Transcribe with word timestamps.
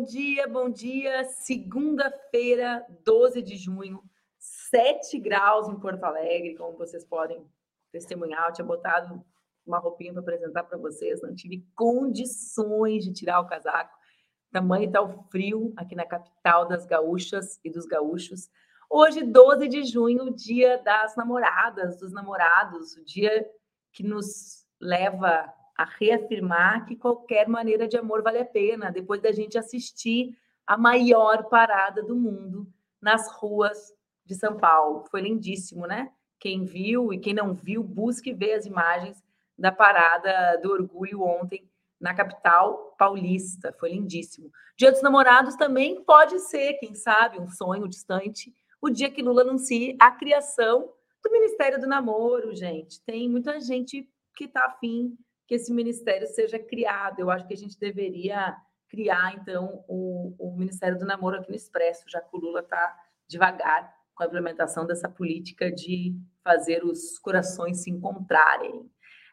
Bom 0.00 0.06
dia, 0.06 0.48
bom 0.48 0.70
dia. 0.70 1.24
Segunda-feira, 1.24 2.86
12 3.04 3.42
de 3.42 3.54
junho, 3.54 4.02
7 4.38 5.18
graus 5.18 5.68
em 5.68 5.78
Porto 5.78 6.02
Alegre, 6.04 6.56
como 6.56 6.78
vocês 6.78 7.04
podem 7.04 7.46
testemunhar. 7.92 8.48
Eu 8.48 8.52
tinha 8.54 8.64
botado 8.64 9.22
uma 9.66 9.78
roupinha 9.78 10.10
para 10.10 10.22
apresentar 10.22 10.64
para 10.64 10.78
vocês, 10.78 11.20
não 11.20 11.34
tive 11.34 11.66
condições 11.76 13.04
de 13.04 13.12
tirar 13.12 13.40
o 13.40 13.46
casaco. 13.46 13.94
Tamanho 14.50 14.86
está 14.86 15.02
o 15.02 15.22
frio 15.24 15.74
aqui 15.76 15.94
na 15.94 16.06
capital 16.06 16.66
das 16.66 16.86
gaúchas 16.86 17.60
e 17.62 17.68
dos 17.68 17.84
gaúchos. 17.84 18.48
Hoje, 18.88 19.22
12 19.22 19.68
de 19.68 19.84
junho, 19.84 20.34
dia 20.34 20.78
das 20.78 21.14
namoradas, 21.14 21.98
dos 22.00 22.10
namorados, 22.10 22.96
o 22.96 23.04
dia 23.04 23.46
que 23.92 24.02
nos 24.02 24.64
leva 24.80 25.52
a 25.80 25.84
reafirmar 25.98 26.84
que 26.84 26.94
qualquer 26.94 27.48
maneira 27.48 27.88
de 27.88 27.96
amor 27.96 28.22
vale 28.22 28.38
a 28.38 28.44
pena, 28.44 28.92
depois 28.92 29.22
da 29.22 29.32
gente 29.32 29.56
assistir 29.56 30.36
a 30.66 30.76
maior 30.76 31.44
parada 31.44 32.02
do 32.02 32.14
mundo 32.14 32.70
nas 33.00 33.32
ruas 33.32 33.90
de 34.22 34.34
São 34.34 34.58
Paulo. 34.58 35.06
Foi 35.10 35.22
lindíssimo, 35.22 35.86
né? 35.86 36.12
Quem 36.38 36.66
viu 36.66 37.14
e 37.14 37.18
quem 37.18 37.32
não 37.32 37.54
viu, 37.54 37.82
busque 37.82 38.34
ver 38.34 38.52
as 38.52 38.66
imagens 38.66 39.24
da 39.58 39.72
parada 39.72 40.60
do 40.62 40.70
orgulho 40.70 41.22
ontem 41.22 41.66
na 41.98 42.12
capital 42.12 42.94
paulista. 42.98 43.74
Foi 43.80 43.92
lindíssimo. 43.92 44.52
Dia 44.76 44.92
dos 44.92 45.00
Namorados 45.00 45.56
também 45.56 46.04
pode 46.04 46.40
ser, 46.40 46.74
quem 46.74 46.94
sabe, 46.94 47.40
um 47.40 47.48
sonho 47.48 47.88
distante, 47.88 48.54
o 48.82 48.90
dia 48.90 49.10
que 49.10 49.22
Lula 49.22 49.40
anuncie 49.40 49.96
a 49.98 50.10
criação 50.10 50.92
do 51.24 51.32
Ministério 51.32 51.80
do 51.80 51.86
Namoro, 51.86 52.54
gente. 52.54 53.02
Tem 53.02 53.30
muita 53.30 53.58
gente 53.60 54.06
que 54.36 54.44
está 54.44 54.66
afim 54.66 55.16
que 55.50 55.56
esse 55.56 55.72
ministério 55.72 56.28
seja 56.28 56.60
criado. 56.60 57.18
Eu 57.18 57.28
acho 57.28 57.44
que 57.44 57.54
a 57.54 57.56
gente 57.56 57.76
deveria 57.76 58.56
criar, 58.88 59.34
então, 59.34 59.84
o, 59.88 60.32
o 60.38 60.56
Ministério 60.56 60.96
do 60.96 61.04
Namoro 61.04 61.38
aqui 61.38 61.48
no 61.48 61.56
Expresso, 61.56 62.04
já 62.08 62.20
que 62.20 62.28
o 62.32 62.38
Lula 62.38 62.60
está 62.60 62.96
devagar 63.26 63.92
com 64.14 64.22
a 64.22 64.26
implementação 64.26 64.86
dessa 64.86 65.08
política 65.08 65.68
de 65.68 66.14
fazer 66.44 66.84
os 66.84 67.18
corações 67.18 67.82
se 67.82 67.90
encontrarem. 67.90 68.88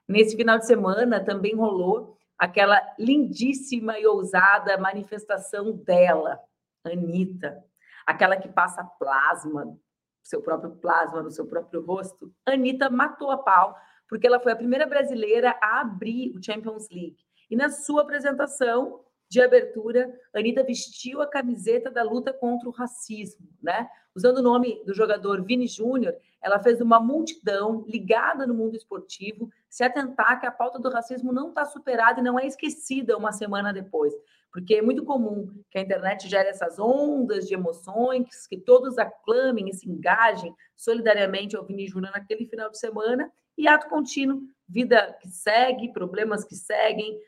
Nesse 0.08 0.36
final 0.36 0.58
de 0.58 0.66
semana 0.66 1.24
também 1.24 1.54
rolou 1.54 2.18
aquela 2.36 2.82
lindíssima 2.98 4.00
e 4.00 4.08
ousada 4.08 4.76
manifestação 4.76 5.72
dela, 5.72 6.40
Anitta, 6.84 7.64
aquela 8.08 8.38
que 8.38 8.50
passa 8.50 8.84
plasma, 8.84 9.78
seu 10.24 10.42
próprio 10.42 10.72
plasma 10.78 11.22
no 11.22 11.30
seu 11.30 11.46
próprio 11.46 11.86
rosto. 11.86 12.34
Anitta 12.44 12.90
matou 12.90 13.30
a 13.30 13.38
pau 13.38 13.76
porque 14.08 14.28
ela 14.28 14.40
foi 14.40 14.52
a 14.52 14.56
primeira 14.56 14.86
brasileira 14.86 15.58
a 15.62 15.82
abrir 15.82 16.36
o 16.36 16.44
Champions 16.44 16.88
League. 16.90 17.18
E 17.50 17.56
na 17.56 17.70
sua 17.70 18.02
apresentação 18.02 19.02
de 19.30 19.42
abertura, 19.42 20.14
Anitta 20.34 20.64
vestiu 20.64 21.22
a 21.22 21.28
camiseta 21.28 21.92
da 21.92 22.02
luta 22.02 22.32
contra 22.32 22.70
o 22.70 22.72
racismo, 22.72 23.48
né? 23.62 23.90
Usando 24.16 24.38
o 24.38 24.42
nome 24.42 24.82
do 24.86 24.94
jogador 24.94 25.44
Vini 25.44 25.68
Júnior, 25.68 26.16
ela 26.42 26.60
fez 26.60 26.80
uma 26.80 27.00
multidão 27.00 27.84
ligada 27.88 28.48
no 28.48 28.54
mundo 28.54 28.76
esportivo 28.76 29.50
se 29.70 29.84
atentar 29.84 30.40
que 30.40 30.46
a 30.46 30.52
pauta 30.52 30.80
do 30.80 30.90
racismo 30.90 31.34
não 31.34 31.50
está 31.50 31.66
superada 31.66 32.20
e 32.20 32.24
não 32.24 32.40
é 32.40 32.48
esquecida 32.48 33.18
uma 33.18 33.32
semana 33.32 33.74
depois. 33.74 34.14
Porque 34.52 34.76
é 34.76 34.82
muito 34.82 35.04
comum 35.04 35.54
que 35.70 35.78
a 35.78 35.82
internet 35.82 36.28
gere 36.28 36.48
essas 36.48 36.80
ondas 36.80 37.48
de 37.48 37.54
emoções, 37.54 38.48
que 38.48 38.58
todos 38.58 38.98
aclamem 38.98 39.70
e 39.70 39.74
se 39.74 39.90
engajem 39.90 40.56
solidariamente 40.76 41.56
ao 41.56 41.66
Vini 41.66 41.88
Júnior 41.88 42.14
naquele 42.14 42.46
final 42.46 42.70
de 42.72 42.80
semana 42.80 43.32
e 43.58 43.68
ato 43.68 43.90
contínuo, 43.90 44.42
vida 44.68 45.18
que 45.22 45.30
segue, 45.30 45.92
problemas 45.92 46.44
que 46.44 46.56
seguem, 46.56 47.20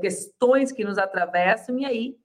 questões 0.00 0.72
que 0.72 0.84
nos 0.84 0.98
atravessam, 0.98 1.78
e 1.78 1.84
aí 1.84 2.16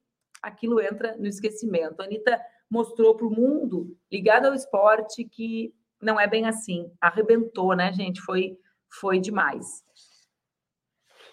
aquilo 0.42 0.82
entra 0.82 1.16
no 1.18 1.28
esquecimento. 1.28 2.02
A 2.02 2.06
Anitta 2.06 2.42
mostrou 2.70 3.16
para 3.16 3.28
o 3.28 3.32
mundo, 3.32 3.96
ligado 4.12 4.48
ao 4.48 4.54
esporte, 4.54 5.24
que 5.24 5.74
não 6.02 6.20
é 6.20 6.28
bem 6.28 6.48
assim. 6.48 6.92
Arrebentou, 7.00 7.76
né, 7.76 7.94
gente? 7.94 8.20
Foi, 8.22 8.58
foi 9.00 9.20
demais. 9.20 9.84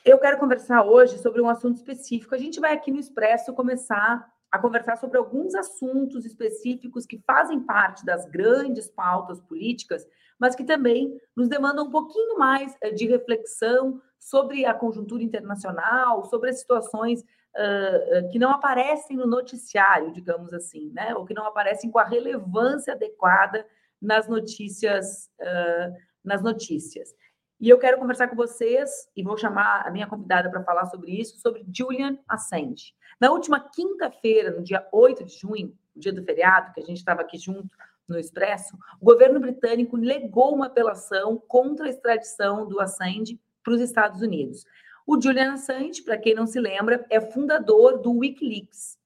Eu 0.05 0.19
quero 0.19 0.39
conversar 0.39 0.85
hoje 0.85 1.19
sobre 1.19 1.41
um 1.41 1.49
assunto 1.49 1.77
específico. 1.77 2.35
A 2.35 2.39
gente 2.39 2.61
vai 2.61 2.73
aqui 2.73 2.91
no 2.93 3.01
Expresso 3.01 3.53
começar 3.53 4.31
a 4.51 4.59
conversar 4.59 4.97
sobre 4.97 5.17
alguns 5.17 5.55
assuntos 5.55 6.25
específicos 6.25 7.07
que 7.07 7.19
fazem 7.19 7.61
parte 7.61 8.05
das 8.05 8.27
grandes 8.27 8.89
pautas 8.89 9.41
políticas, 9.41 10.07
mas 10.41 10.57
que 10.57 10.65
também 10.65 11.21
nos 11.37 11.49
demandam 11.49 11.85
um 11.87 11.91
pouquinho 11.91 12.39
mais 12.39 12.75
eh, 12.83 12.91
de 12.91 13.07
reflexão 13.07 14.01
sobre 14.19 14.65
a 14.65 14.75
conjuntura 14.75 15.23
internacional, 15.23 16.25
sobre 16.25 16.51
as 16.51 16.59
situações 16.59 17.21
uh, 17.21 18.31
que 18.31 18.39
não 18.39 18.51
aparecem 18.51 19.17
no 19.17 19.27
noticiário, 19.27 20.13
digamos 20.13 20.53
assim, 20.53 20.91
né? 20.93 21.15
ou 21.15 21.25
que 21.25 21.33
não 21.33 21.47
aparecem 21.47 21.91
com 21.91 21.99
a 21.99 22.05
relevância 22.05 22.93
adequada 22.93 23.67
nas 24.01 24.29
notícias. 24.29 25.31
Uh, 25.41 26.11
nas 26.25 26.43
notícias. 26.43 27.15
E 27.59 27.69
eu 27.69 27.79
quero 27.79 27.99
conversar 27.99 28.29
com 28.29 28.37
vocês, 28.37 28.91
e 29.15 29.23
vou 29.23 29.37
chamar 29.37 29.87
a 29.87 29.91
minha 29.91 30.07
convidada 30.07 30.51
para 30.51 30.63
falar 30.63 30.87
sobre 30.87 31.13
isso, 31.13 31.39
sobre 31.39 31.67
Julian 31.71 32.19
Assange. 32.27 32.95
Na 33.21 33.31
última 33.31 33.61
quinta-feira, 33.61 34.51
no 34.51 34.63
dia 34.63 34.87
8 34.91 35.25
de 35.25 35.39
junho, 35.39 35.77
dia 35.95 36.13
do 36.13 36.25
feriado, 36.25 36.73
que 36.73 36.81
a 36.81 36.85
gente 36.85 36.97
estava 36.97 37.21
aqui 37.21 37.37
junto 37.37 37.69
no 38.11 38.19
Expresso, 38.19 38.77
o 39.01 39.05
governo 39.05 39.39
britânico 39.39 39.97
legou 39.97 40.55
uma 40.55 40.67
apelação 40.67 41.41
contra 41.49 41.87
a 41.87 41.89
extradição 41.89 42.69
do 42.69 42.81
Assange 42.81 43.41
para 43.63 43.75
os 43.75 43.81
Estados 43.81 44.21
Unidos. 44.21 44.65
O 45.07 45.21
Julian 45.21 45.53
Assange, 45.53 46.03
para 46.03 46.19
quem 46.19 46.35
não 46.35 46.47
se 46.47 46.59
lembra, 46.59 47.07
é 47.09 47.21
fundador 47.21 47.99
do 47.99 48.13
Wikileaks 48.19 48.99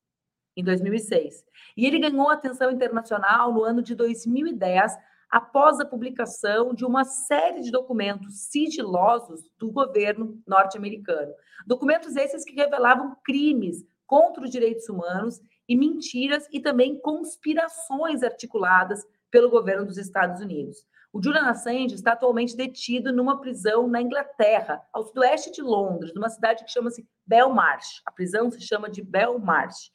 em 0.56 0.64
2006. 0.64 1.44
E 1.76 1.86
ele 1.86 1.98
ganhou 1.98 2.30
atenção 2.30 2.70
internacional 2.70 3.52
no 3.52 3.62
ano 3.62 3.82
de 3.82 3.94
2010 3.94 4.96
após 5.30 5.80
a 5.80 5.84
publicação 5.84 6.72
de 6.72 6.84
uma 6.84 7.04
série 7.04 7.60
de 7.60 7.70
documentos 7.70 8.46
sigilosos 8.50 9.42
do 9.58 9.70
governo 9.70 10.40
norte-americano. 10.46 11.32
Documentos 11.66 12.16
esses 12.16 12.44
que 12.44 12.54
revelavam 12.54 13.16
crimes 13.24 13.84
contra 14.06 14.44
os 14.44 14.50
direitos 14.50 14.88
humanos 14.88 15.40
e 15.68 15.76
mentiras 15.76 16.46
e 16.52 16.60
também 16.60 16.98
conspirações 16.98 18.22
articuladas 18.22 19.04
pelo 19.30 19.50
governo 19.50 19.86
dos 19.86 19.98
Estados 19.98 20.40
Unidos. 20.40 20.84
O 21.12 21.22
Julian 21.22 21.48
Assange 21.48 21.94
está 21.94 22.12
atualmente 22.12 22.56
detido 22.56 23.12
numa 23.12 23.40
prisão 23.40 23.86
na 23.86 24.02
Inglaterra, 24.02 24.82
ao 24.92 25.04
sudoeste 25.04 25.52
de 25.52 25.62
Londres, 25.62 26.12
numa 26.12 26.28
cidade 26.28 26.64
que 26.64 26.70
chama-se 26.72 27.08
Belmarsh. 27.24 28.02
A 28.04 28.10
prisão 28.10 28.50
se 28.50 28.60
chama 28.60 28.90
de 28.90 29.00
Belmarsh. 29.00 29.92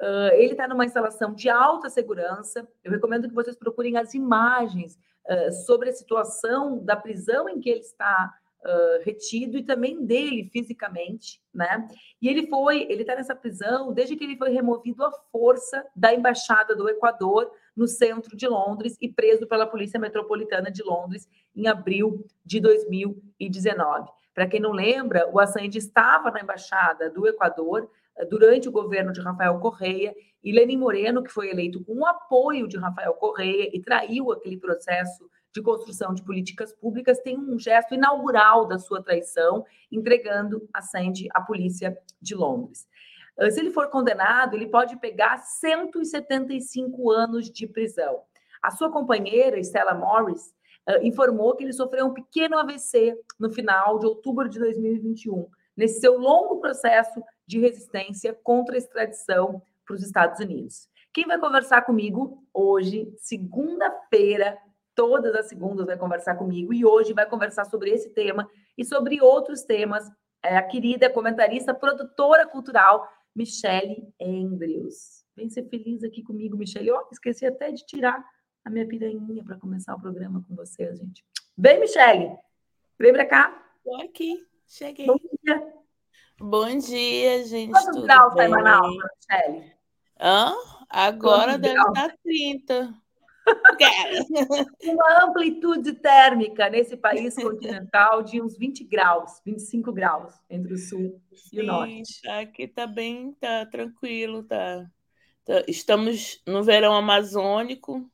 Uh, 0.00 0.32
ele 0.32 0.52
está 0.52 0.66
numa 0.66 0.84
instalação 0.84 1.34
de 1.34 1.48
alta 1.48 1.88
segurança. 1.88 2.66
Eu 2.82 2.90
recomendo 2.90 3.28
que 3.28 3.34
vocês 3.34 3.56
procurem 3.56 3.96
as 3.96 4.12
imagens 4.12 4.98
uh, 5.28 5.52
sobre 5.66 5.90
a 5.90 5.92
situação 5.92 6.84
da 6.84 6.96
prisão 6.96 7.48
em 7.48 7.60
que 7.60 7.70
ele 7.70 7.80
está 7.80 8.34
retido 9.04 9.56
e 9.56 9.62
também 9.62 10.04
dele 10.04 10.48
fisicamente, 10.52 11.40
né? 11.52 11.88
E 12.20 12.28
ele 12.28 12.46
foi, 12.46 12.82
ele 12.90 13.02
está 13.02 13.14
nessa 13.14 13.34
prisão 13.34 13.92
desde 13.92 14.16
que 14.16 14.24
ele 14.24 14.36
foi 14.36 14.50
removido 14.50 15.04
à 15.04 15.10
força 15.32 15.84
da 15.96 16.12
embaixada 16.12 16.76
do 16.76 16.88
Equador 16.88 17.50
no 17.74 17.88
centro 17.88 18.36
de 18.36 18.46
Londres 18.46 18.96
e 19.00 19.08
preso 19.08 19.46
pela 19.46 19.66
Polícia 19.66 19.98
Metropolitana 19.98 20.70
de 20.70 20.82
Londres 20.82 21.28
em 21.56 21.66
abril 21.68 22.24
de 22.44 22.60
2019. 22.60 24.10
Para 24.34 24.46
quem 24.46 24.60
não 24.60 24.72
lembra, 24.72 25.28
o 25.32 25.40
Assange 25.40 25.78
estava 25.78 26.30
na 26.30 26.40
embaixada 26.40 27.08
do 27.08 27.26
Equador 27.26 27.90
durante 28.28 28.68
o 28.68 28.72
governo 28.72 29.12
de 29.12 29.20
Rafael 29.20 29.58
Correia, 29.58 30.14
e 30.42 30.52
Lenin 30.52 30.78
Moreno, 30.78 31.22
que 31.22 31.30
foi 31.30 31.50
eleito 31.50 31.84
com 31.84 31.98
o 31.98 32.06
apoio 32.06 32.66
de 32.66 32.78
Rafael 32.78 33.12
Correia 33.14 33.70
e 33.72 33.80
traiu 33.80 34.32
aquele 34.32 34.56
processo 34.56 35.28
de 35.52 35.62
construção 35.62 36.14
de 36.14 36.22
políticas 36.22 36.72
públicas, 36.72 37.20
tem 37.20 37.38
um 37.38 37.58
gesto 37.58 37.94
inaugural 37.94 38.66
da 38.66 38.78
sua 38.78 39.02
traição, 39.02 39.64
entregando 39.90 40.68
a 40.72 40.80
Sandy 40.80 41.28
à 41.34 41.40
polícia 41.40 41.96
de 42.20 42.34
Londres. 42.34 42.86
Ah, 43.38 43.50
se 43.50 43.58
ele 43.58 43.70
for 43.70 43.88
condenado, 43.88 44.54
ele 44.54 44.66
pode 44.66 44.96
pegar 44.98 45.38
175 45.38 47.10
anos 47.10 47.50
de 47.50 47.66
prisão. 47.66 48.20
A 48.62 48.70
sua 48.70 48.90
companheira, 48.90 49.58
Stella 49.58 49.94
Morris, 49.94 50.54
ah, 50.86 50.98
informou 51.02 51.56
que 51.56 51.64
ele 51.64 51.72
sofreu 51.72 52.06
um 52.06 52.14
pequeno 52.14 52.58
AVC 52.58 53.18
no 53.38 53.50
final 53.50 53.98
de 53.98 54.06
outubro 54.06 54.48
de 54.48 54.58
2021, 54.58 55.46
nesse 55.76 56.00
seu 56.00 56.18
longo 56.18 56.60
processo 56.60 57.22
de 57.46 57.58
resistência 57.58 58.32
contra 58.44 58.74
a 58.74 58.78
extradição 58.78 59.62
para 59.86 59.96
os 59.96 60.02
Estados 60.02 60.38
Unidos. 60.38 60.88
Quem 61.12 61.26
vai 61.26 61.38
conversar 61.38 61.82
comigo 61.82 62.44
hoje, 62.54 63.12
segunda-feira, 63.18 64.56
todas 64.94 65.34
as 65.34 65.48
segundas 65.48 65.86
vai 65.86 65.96
conversar 65.96 66.36
comigo 66.36 66.72
e 66.72 66.84
hoje 66.84 67.12
vai 67.12 67.26
conversar 67.26 67.64
sobre 67.64 67.90
esse 67.90 68.10
tema 68.10 68.48
e 68.76 68.84
sobre 68.84 69.20
outros 69.20 69.62
temas. 69.62 70.10
É 70.42 70.56
a 70.56 70.62
querida 70.62 71.10
comentarista, 71.10 71.74
produtora 71.74 72.46
cultural, 72.46 73.06
Michele 73.34 74.12
Andrews. 74.20 75.24
Vem 75.36 75.48
ser 75.48 75.68
feliz 75.68 76.02
aqui 76.02 76.22
comigo, 76.22 76.56
Michele. 76.56 76.90
Oh, 76.90 77.06
esqueci 77.12 77.46
até 77.46 77.70
de 77.70 77.84
tirar 77.86 78.24
a 78.64 78.70
minha 78.70 78.86
piranha 78.86 79.44
para 79.44 79.58
começar 79.58 79.94
o 79.94 80.00
programa 80.00 80.44
com 80.46 80.54
vocês, 80.54 80.98
gente. 80.98 81.24
Vem, 81.56 81.80
Michele. 81.80 82.36
Vem 82.98 83.12
para 83.12 83.26
cá. 83.26 83.72
Estou 83.76 84.02
aqui. 84.02 84.46
Cheguei. 84.66 85.06
Bom 85.06 85.16
dia. 85.16 85.72
Bom 86.38 86.78
dia, 86.78 87.44
gente. 87.44 87.72
Quantos 87.72 88.02
graus 88.02 88.32
está 88.32 88.44
em 88.46 88.48
Manaus, 88.48 88.96
Michele? 88.96 89.72
Hã? 90.18 90.54
Agora 90.88 91.52
Quantos 91.52 91.60
deve 91.60 91.74
graus? 91.74 91.88
estar 91.88 92.16
30. 92.22 92.94
Uma 94.82 95.24
amplitude 95.24 95.94
térmica 95.94 96.68
nesse 96.68 96.96
país 96.96 97.34
continental 97.34 98.22
de 98.22 98.40
uns 98.40 98.56
20 98.56 98.84
graus, 98.84 99.40
25 99.44 99.92
graus 99.92 100.34
entre 100.48 100.74
o 100.74 100.78
sul 100.78 101.20
Sim, 101.32 101.56
e 101.56 101.60
o 101.60 101.66
norte. 101.66 102.28
Aqui 102.28 102.68
tá 102.68 102.86
bem, 102.86 103.32
tá 103.40 103.66
tranquilo, 103.66 104.42
tá. 104.42 104.90
tá. 105.44 105.64
Estamos 105.66 106.42
no 106.46 106.62
verão 106.62 106.94
amazônico, 106.94 108.10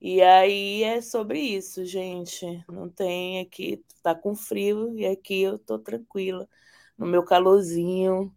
e 0.00 0.20
aí 0.20 0.82
é 0.82 1.00
sobre 1.00 1.40
isso, 1.40 1.84
gente. 1.84 2.44
Não 2.68 2.88
tem 2.88 3.40
aqui, 3.40 3.84
tá 4.02 4.14
com 4.14 4.34
frio, 4.34 4.98
e 4.98 5.06
aqui 5.06 5.42
eu 5.42 5.58
tô 5.58 5.78
tranquila, 5.78 6.48
no 6.98 7.06
meu 7.06 7.24
calorzinho 7.24 8.34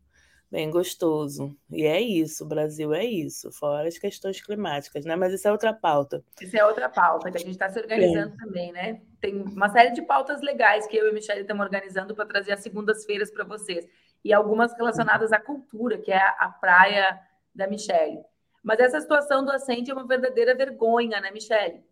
bem 0.51 0.69
gostoso. 0.69 1.55
E 1.69 1.85
é 1.85 1.99
isso, 1.99 2.43
o 2.43 2.47
Brasil 2.47 2.93
é 2.93 3.03
isso, 3.03 3.51
fora 3.51 3.87
as 3.87 3.97
questões 3.97 4.41
climáticas, 4.41 5.05
né? 5.05 5.15
Mas 5.15 5.33
isso 5.33 5.47
é 5.47 5.51
outra 5.51 5.73
pauta. 5.73 6.23
Isso 6.41 6.57
é 6.57 6.65
outra 6.65 6.89
pauta 6.89 7.31
que 7.31 7.37
a 7.37 7.39
gente 7.39 7.51
está 7.51 7.69
se 7.69 7.79
organizando 7.79 8.33
é. 8.33 8.37
também, 8.37 8.71
né? 8.71 9.01
Tem 9.19 9.35
uma 9.35 9.69
série 9.69 9.91
de 9.91 10.01
pautas 10.01 10.41
legais 10.41 10.87
que 10.87 10.95
eu 10.97 11.07
e 11.07 11.09
a 11.09 11.13
Michelle 11.13 11.41
estamos 11.41 11.63
organizando 11.63 12.15
para 12.15 12.25
trazer 12.25 12.53
às 12.53 12.61
segundas-feiras 12.61 13.31
para 13.31 13.43
vocês. 13.43 13.87
E 14.23 14.33
algumas 14.33 14.73
relacionadas 14.73 15.31
à 15.31 15.39
cultura, 15.39 15.97
que 15.97 16.11
é 16.11 16.17
a 16.17 16.49
praia 16.49 17.19
da 17.53 17.67
Michelle. 17.67 18.23
Mas 18.63 18.79
essa 18.79 18.99
situação 18.99 19.45
do 19.45 19.51
acende 19.51 19.91
é 19.91 19.93
uma 19.93 20.07
verdadeira 20.07 20.55
vergonha, 20.55 21.21
né, 21.21 21.31
Michelle? 21.31 21.83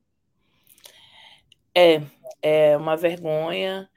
É, 1.75 2.01
é 2.41 2.77
uma 2.77 2.95
vergonha 2.95 3.89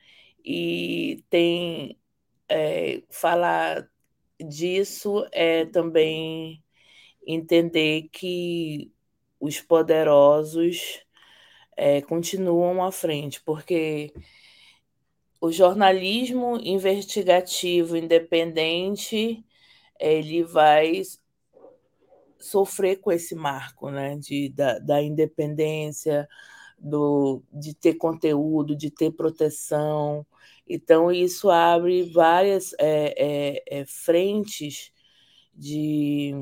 e 0.45 1.25
tem 1.29 1.99
é, 2.49 3.03
falar 3.11 3.89
disso 4.41 5.27
é 5.33 5.65
também 5.67 6.63
entender 7.27 8.09
que 8.13 8.93
os 9.41 9.61
poderosos 9.61 11.03
é, 11.77 12.01
continuam 12.03 12.83
à 12.83 12.91
frente, 12.91 13.43
porque 13.43 14.13
o 15.41 15.53
jornalismo 15.53 16.57
investigativo 16.63 17.97
independente 17.97 19.45
ele 19.99 20.43
vai 20.43 21.03
sofrer 22.39 23.01
com 23.01 23.11
esse 23.13 23.35
marco 23.35 23.91
né, 23.91 24.17
de, 24.17 24.49
da, 24.51 24.79
da 24.79 25.03
independência, 25.03 26.29
do, 26.79 27.43
de 27.53 27.75
ter 27.75 27.95
conteúdo, 27.95 28.77
de 28.77 28.91
ter 28.91 29.11
proteção, 29.11 30.27
então, 30.69 31.13
isso 31.13 31.51
abre 31.51 32.03
várias 32.05 32.75
é, 32.79 33.63
é, 33.81 33.85
frentes 33.87 34.93
de, 35.55 36.33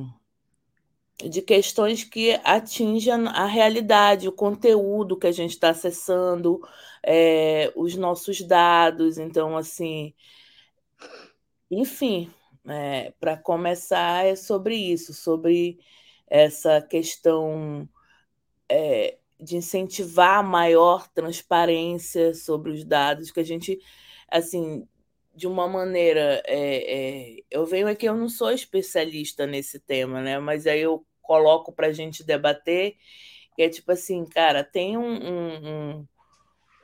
de 1.19 1.43
questões 1.43 2.05
que 2.05 2.33
atingem 2.45 3.13
a 3.29 3.45
realidade, 3.47 4.29
o 4.29 4.33
conteúdo 4.33 5.19
que 5.19 5.27
a 5.27 5.33
gente 5.33 5.51
está 5.53 5.71
acessando, 5.71 6.61
é, 7.03 7.73
os 7.77 7.97
nossos 7.97 8.41
dados. 8.41 9.19
Então, 9.19 9.57
assim, 9.57 10.15
enfim, 11.71 12.33
é, 12.67 13.13
para 13.21 13.37
começar, 13.37 14.25
é 14.25 14.37
sobre 14.37 14.77
isso, 14.77 15.13
sobre 15.13 15.79
essa 16.27 16.81
questão 16.81 17.89
é, 18.69 19.19
de 19.39 19.57
incentivar 19.57 20.43
maior 20.43 21.09
transparência 21.09 22.35
sobre 22.35 22.73
os 22.73 22.85
dados, 22.85 23.31
que 23.31 23.41
a 23.41 23.45
gente 23.45 23.79
assim, 24.35 24.89
de 25.35 25.47
uma 25.47 25.69
maneira. 25.69 26.43
É, 26.47 27.37
é, 27.37 27.45
eu 27.51 27.65
venho 27.65 27.89
aqui, 27.89 28.07
eu 28.07 28.17
não 28.17 28.29
sou 28.29 28.51
especialista 28.51 29.47
nesse 29.47 29.79
tema, 29.79 30.21
né? 30.21 30.39
Mas 30.39 30.67
aí 30.67 30.81
eu 30.81 31.07
coloco 31.23 31.73
para 31.73 31.89
a 31.89 31.93
gente 31.93 32.25
debater, 32.25 32.97
que 33.55 33.63
é 33.63 33.69
tipo 33.69 33.93
assim, 33.93 34.25
cara, 34.27 34.65
tem 34.65 34.99
um, 34.99 35.05
um, 35.05 36.07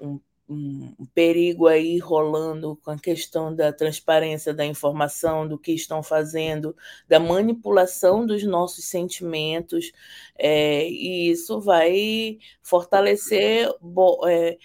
um, 0.01 0.21
um, 0.49 1.07
perigo 1.15 1.67
aí 1.67 1.99
rolando 1.99 2.77
com 2.85 2.93
a 2.93 2.99
questão 2.99 3.55
da 3.55 3.73
transparência 3.73 4.55
da 4.55 4.65
informação, 4.65 5.47
do 5.47 5.59
que 5.59 5.73
estão 5.73 6.03
fazendo, 6.03 6.75
da 7.09 7.19
manipulação 7.21 8.25
dos 8.25 8.45
nossos 8.45 8.85
sentimentos, 8.87 9.93
é, 10.39 10.89
e 10.89 11.31
isso 11.31 11.61
vai 11.61 12.39
fortalecer. 12.63 13.69
É, 14.29 14.59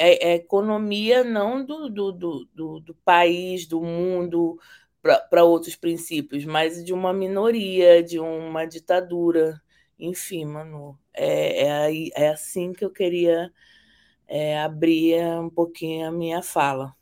é, 0.00 0.30
é 0.30 0.34
economia 0.36 1.22
não 1.22 1.62
do, 1.62 1.90
do, 1.90 2.10
do, 2.10 2.80
do, 2.80 2.94
país, 3.04 3.66
do 3.66 3.82
mundo, 3.82 4.58
para 5.02 5.44
outros 5.44 5.76
princípios, 5.76 6.46
mas 6.46 6.82
de 6.82 6.94
uma 6.94 7.12
minoria, 7.12 8.02
de 8.02 8.18
uma 8.18 8.64
ditadura. 8.64 9.60
Enfim, 9.98 10.46
Manu, 10.46 10.98
é, 11.12 11.66
é, 11.66 12.08
é 12.16 12.28
assim 12.30 12.72
que 12.72 12.82
eu 12.82 12.90
queria 12.90 13.52
é, 14.26 14.58
abrir 14.62 15.22
um 15.38 15.50
pouquinho 15.50 16.08
a 16.08 16.10
minha 16.10 16.42
fala. 16.42 16.96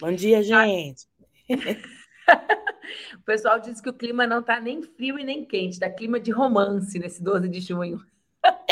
Bom 0.00 0.10
dia, 0.10 0.42
gente. 0.42 1.06
o 3.14 3.22
pessoal 3.24 3.60
diz 3.60 3.80
que 3.80 3.90
o 3.90 3.94
clima 3.94 4.26
não 4.26 4.40
está 4.40 4.58
nem 4.58 4.82
frio 4.82 5.16
e 5.20 5.24
nem 5.24 5.44
quente, 5.44 5.74
está 5.74 5.88
clima 5.88 6.18
de 6.18 6.32
romance 6.32 6.98
nesse 6.98 7.22
12 7.22 7.48
de 7.48 7.60
junho. 7.60 8.04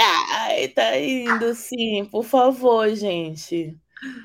Ai, 0.48 0.68
tá 0.68 0.98
indo, 0.98 1.54
sim. 1.54 2.06
Por 2.06 2.24
favor, 2.24 2.88
gente. 2.94 3.76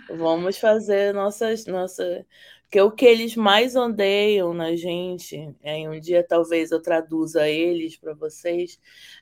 Vamos 0.09 0.57
fazer 0.57 1.13
nossas, 1.13 1.65
nossa, 1.65 2.25
que 2.71 2.79
o 2.81 2.91
que 2.91 3.05
eles 3.05 3.35
mais 3.35 3.75
odeiam 3.75 4.53
na 4.53 4.75
gente, 4.75 5.53
é, 5.61 5.89
um 5.89 5.99
dia 5.99 6.25
talvez 6.25 6.71
eu 6.71 6.81
traduza 6.81 7.47
eles 7.49 7.97
para 7.97 8.13
vocês, 8.13 8.79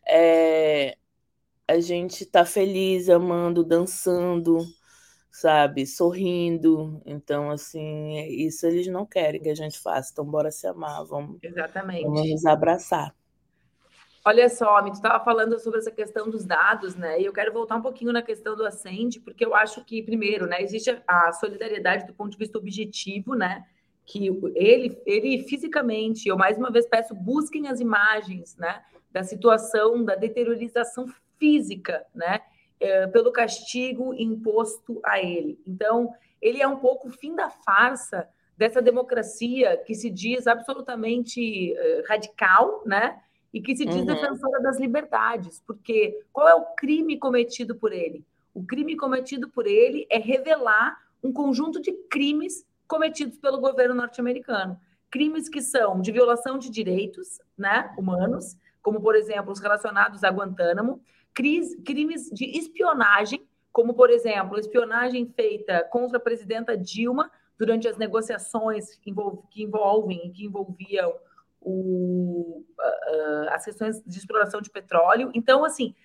é 0.08 0.98
a 1.68 1.80
gente 1.80 2.26
tá 2.26 2.46
feliz, 2.46 3.10
amando, 3.10 3.64
dançando, 3.64 4.60
sabe, 5.32 5.88
sorrindo. 5.88 7.02
Então, 7.06 7.50
assim, 7.50 8.18
é 8.20 8.30
isso 8.30 8.68
eles 8.68 8.88
não 8.88 9.06
querem 9.06 9.42
que 9.42 9.50
a 9.50 9.56
gente 9.56 9.80
faça. 9.80 10.12
Então, 10.12 10.26
bora 10.26 10.52
se 10.52 10.68
amar, 10.68 11.06
vamos, 11.06 11.40
Exatamente. 11.42 12.04
vamos 12.04 12.30
nos 12.30 12.46
abraçar. 12.46 13.16
Olha 14.24 14.48
só, 14.50 14.84
tu 14.84 14.92
estava 14.94 15.24
falando 15.24 15.60
sobre 15.60 15.80
essa 15.80 15.90
questão 15.90 16.30
dos 16.30 16.46
dados, 16.46 16.96
né? 16.96 17.20
E 17.20 17.26
eu 17.26 17.34
quero 17.34 17.52
voltar 17.52 17.76
um 17.78 17.82
pouquinho 17.82 18.14
na 18.14 18.22
questão 18.22 18.56
do 18.56 18.64
Ascend, 18.64 19.20
porque 19.22 19.44
eu 19.44 19.56
acho 19.56 19.84
que, 19.84 20.04
primeiro, 20.04 20.46
né, 20.46 20.62
existe 20.62 20.96
a 21.08 21.34
solidariedade 21.34 22.06
do 22.06 22.14
ponto 22.14 22.32
de 22.32 22.38
vista 22.38 22.60
objetivo, 22.60 23.34
né? 23.34 23.66
Que 24.06 24.28
ele, 24.54 25.02
ele 25.08 25.44
fisicamente, 25.44 26.30
eu 26.30 26.38
mais 26.38 26.56
uma 26.56 26.70
vez 26.70 26.86
peço, 26.86 27.16
busquem 27.16 27.68
as 27.68 27.80
imagens, 27.80 28.56
né? 28.58 28.84
Da 29.10 29.24
situação, 29.24 30.06
da 30.06 30.16
deteriorização 30.16 31.08
física, 31.40 32.06
né? 32.14 32.42
É, 32.80 33.08
pelo 33.08 33.32
castigo 33.32 34.14
imposto 34.14 35.02
a 35.04 35.20
ele. 35.20 35.60
Então, 35.66 36.14
ele 36.40 36.62
é 36.62 36.68
um 36.68 36.78
pouco 36.78 37.08
o 37.08 37.12
fim 37.12 37.36
da 37.36 37.50
farsa 37.50 38.30
dessa 38.56 38.84
democracia 38.84 39.78
que 39.78 39.96
se 39.96 40.12
diz 40.12 40.46
absolutamente 40.46 41.74
uh, 41.74 42.04
radical, 42.08 42.84
né? 42.86 43.20
E 43.54 43.62
que 43.62 43.76
se 43.76 43.86
diz 43.86 43.98
uhum. 43.98 44.06
defensora 44.06 44.62
das 44.62 44.80
liberdades, 44.80 45.62
porque 45.66 46.24
qual 46.32 46.48
é 46.48 46.56
o 46.56 46.66
crime 46.76 47.18
cometido 47.18 47.76
por 47.76 47.92
ele? 47.92 48.26
O 48.54 48.66
crime 48.66 48.96
cometido 48.96 49.50
por 49.50 49.68
ele 49.68 50.08
é 50.10 50.18
revelar 50.18 50.98
um 51.24 51.32
conjunto 51.32 51.82
de 51.82 51.92
crimes 52.10 52.66
cometidos 52.88 53.38
pelo 53.38 53.60
governo 53.60 53.96
norte-americano. 53.96 54.80
Crimes 55.10 55.50
que 55.50 55.62
são 55.62 56.02
de 56.02 56.12
violação 56.12 56.58
de 56.58 56.70
direitos 56.70 57.40
né, 57.58 57.94
humanos, 57.98 58.58
como, 58.82 59.02
por 59.02 59.16
exemplo, 59.16 59.52
os 59.52 59.60
relacionados 59.60 60.24
a 60.24 60.30
Guantánamo, 60.30 61.02
crimes 61.34 62.30
de 62.32 62.58
espionagem, 62.58 63.46
como, 63.72 63.94
por 63.94 64.10
exemplo, 64.10 64.60
espionagem 64.60 65.32
feita 65.34 65.84
contra 65.92 66.18
a 66.18 66.22
presidenta 66.22 66.78
Dilma 66.78 67.32
durante 67.58 67.88
as 67.88 67.98
negociações 67.98 68.96
que 68.96 69.12
envolvem, 69.56 70.32
que 70.34 70.46
envolviam 70.46 71.14
o, 71.62 72.64
uh, 72.80 73.50
as 73.50 73.64
questões 73.64 74.02
de 74.06 74.18
exploração 74.18 74.62
de 74.62 74.70
petróleo. 74.70 75.32
Então, 75.34 75.64
assim, 75.64 75.96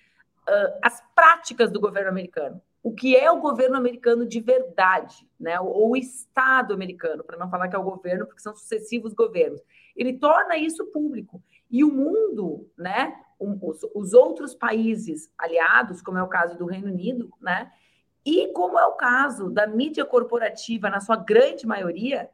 uh, 0.47 0.79
as 0.81 1.03
práticas 1.15 1.71
do 1.71 1.79
governo 1.79 2.09
americano. 2.09 2.61
O 2.83 2.93
que 2.93 3.17
é 3.17 3.29
o 3.29 3.41
governo 3.41 3.75
americano 3.75 4.25
de 4.25 4.39
verdade, 4.39 5.27
né? 5.37 5.59
Ou 5.59 5.91
o 5.91 5.97
Estado 5.97 6.73
americano, 6.73 7.23
para 7.23 7.37
não 7.37 7.49
falar 7.49 7.67
que 7.67 7.75
é 7.75 7.79
o 7.79 7.83
governo, 7.83 8.25
porque 8.25 8.41
são 8.41 8.55
sucessivos 8.55 9.13
governos. 9.13 9.61
Ele 9.95 10.13
torna 10.13 10.55
isso 10.55 10.85
público. 10.85 11.43
E 11.69 11.83
o 11.83 11.91
mundo, 11.91 12.69
né? 12.77 13.13
os, 13.39 13.81
os 13.93 14.13
outros 14.13 14.55
países 14.55 15.31
aliados, 15.37 16.01
como 16.01 16.17
é 16.17 16.23
o 16.23 16.27
caso 16.27 16.57
do 16.57 16.65
Reino 16.65 16.87
Unido, 16.87 17.31
né? 17.41 17.71
E 18.25 18.47
como 18.51 18.77
é 18.77 18.85
o 18.85 18.93
caso 18.93 19.49
da 19.49 19.65
mídia 19.65 20.03
corporativa, 20.03 20.89
na 20.89 20.99
sua 20.99 21.15
grande 21.15 21.65
maioria, 21.65 22.29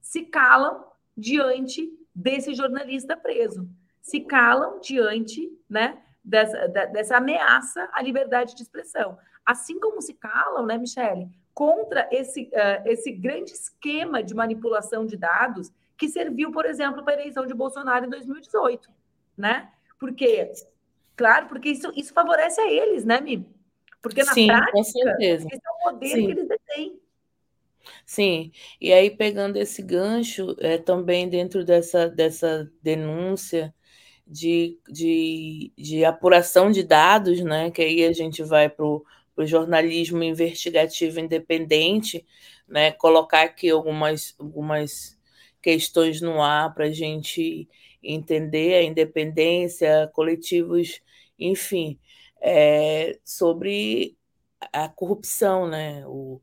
se 0.00 0.22
calam 0.22 0.84
diante 1.16 1.90
desse 2.14 2.54
jornalista 2.54 3.16
preso. 3.16 3.68
Se 4.00 4.20
calam 4.20 4.80
diante 4.80 5.50
né, 5.68 6.02
dessa, 6.24 6.68
dessa 6.68 7.16
ameaça 7.16 7.88
à 7.92 8.02
liberdade 8.02 8.54
de 8.54 8.62
expressão. 8.62 9.18
Assim 9.44 9.78
como 9.80 10.00
se 10.00 10.14
calam, 10.14 10.66
né, 10.66 10.78
Michele, 10.78 11.28
contra 11.54 12.08
esse, 12.10 12.44
uh, 12.44 12.86
esse 12.86 13.10
grande 13.10 13.52
esquema 13.52 14.22
de 14.22 14.34
manipulação 14.34 15.04
de 15.04 15.16
dados 15.16 15.72
que 15.96 16.08
serviu, 16.08 16.50
por 16.50 16.64
exemplo, 16.64 17.04
para 17.04 17.14
a 17.14 17.20
eleição 17.20 17.46
de 17.46 17.54
Bolsonaro 17.54 18.06
em 18.06 18.10
2018, 18.10 18.90
né? 19.36 19.70
Porque, 19.98 20.50
claro, 21.16 21.46
porque 21.46 21.68
isso, 21.68 21.92
isso 21.94 22.12
favorece 22.12 22.60
a 22.60 22.70
eles, 22.70 23.04
né, 23.04 23.20
Mi? 23.20 23.46
Porque 24.00 24.24
na 24.24 24.32
Sim, 24.32 24.48
prática, 24.48 24.72
com 24.72 24.82
certeza. 24.82 25.46
esse 25.46 25.62
é 25.64 25.70
o 25.70 25.90
poder 25.90 26.08
Sim. 26.08 26.26
que 26.26 26.32
eles 26.32 26.48
detêm. 26.48 27.01
Sim, 28.06 28.52
e 28.80 28.92
aí 28.92 29.10
pegando 29.10 29.56
esse 29.56 29.82
gancho, 29.82 30.54
é, 30.60 30.78
também 30.78 31.28
dentro 31.28 31.64
dessa, 31.64 32.08
dessa 32.08 32.70
denúncia 32.82 33.74
de, 34.26 34.78
de, 34.88 35.72
de 35.76 36.04
apuração 36.04 36.70
de 36.70 36.82
dados, 36.84 37.40
né, 37.42 37.70
que 37.70 37.82
aí 37.82 38.04
a 38.04 38.12
gente 38.12 38.42
vai 38.42 38.68
para 38.68 38.84
o 38.86 39.04
jornalismo 39.46 40.22
investigativo 40.22 41.20
independente, 41.20 42.26
né, 42.68 42.92
colocar 42.92 43.42
aqui 43.42 43.70
algumas, 43.70 44.34
algumas 44.38 45.18
questões 45.62 46.20
no 46.20 46.42
ar 46.42 46.74
para 46.74 46.86
a 46.86 46.90
gente 46.92 47.68
entender 48.02 48.74
a 48.74 48.82
independência, 48.82 50.10
coletivos, 50.14 51.00
enfim, 51.38 51.98
é, 52.40 53.18
sobre 53.24 54.16
a 54.72 54.88
corrupção, 54.88 55.68
né, 55.68 56.04
o, 56.06 56.40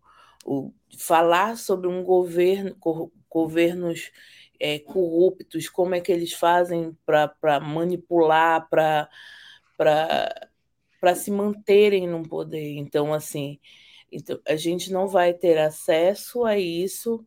o 0.49 0.73
falar 0.97 1.57
sobre 1.57 1.87
um 1.87 2.03
governo, 2.03 2.75
governos 3.29 4.11
é, 4.59 4.79
corruptos, 4.79 5.69
como 5.69 5.93
é 5.93 6.01
que 6.01 6.11
eles 6.11 6.33
fazem 6.33 6.97
para 7.05 7.59
manipular, 7.59 8.67
para 8.67 9.07
se 11.15 11.29
manterem 11.29 12.07
no 12.07 12.27
poder. 12.27 12.77
Então, 12.77 13.13
assim, 13.13 13.59
então, 14.11 14.39
a 14.47 14.55
gente 14.55 14.91
não 14.91 15.07
vai 15.07 15.35
ter 15.35 15.59
acesso 15.59 16.43
a 16.45 16.57
isso. 16.57 17.23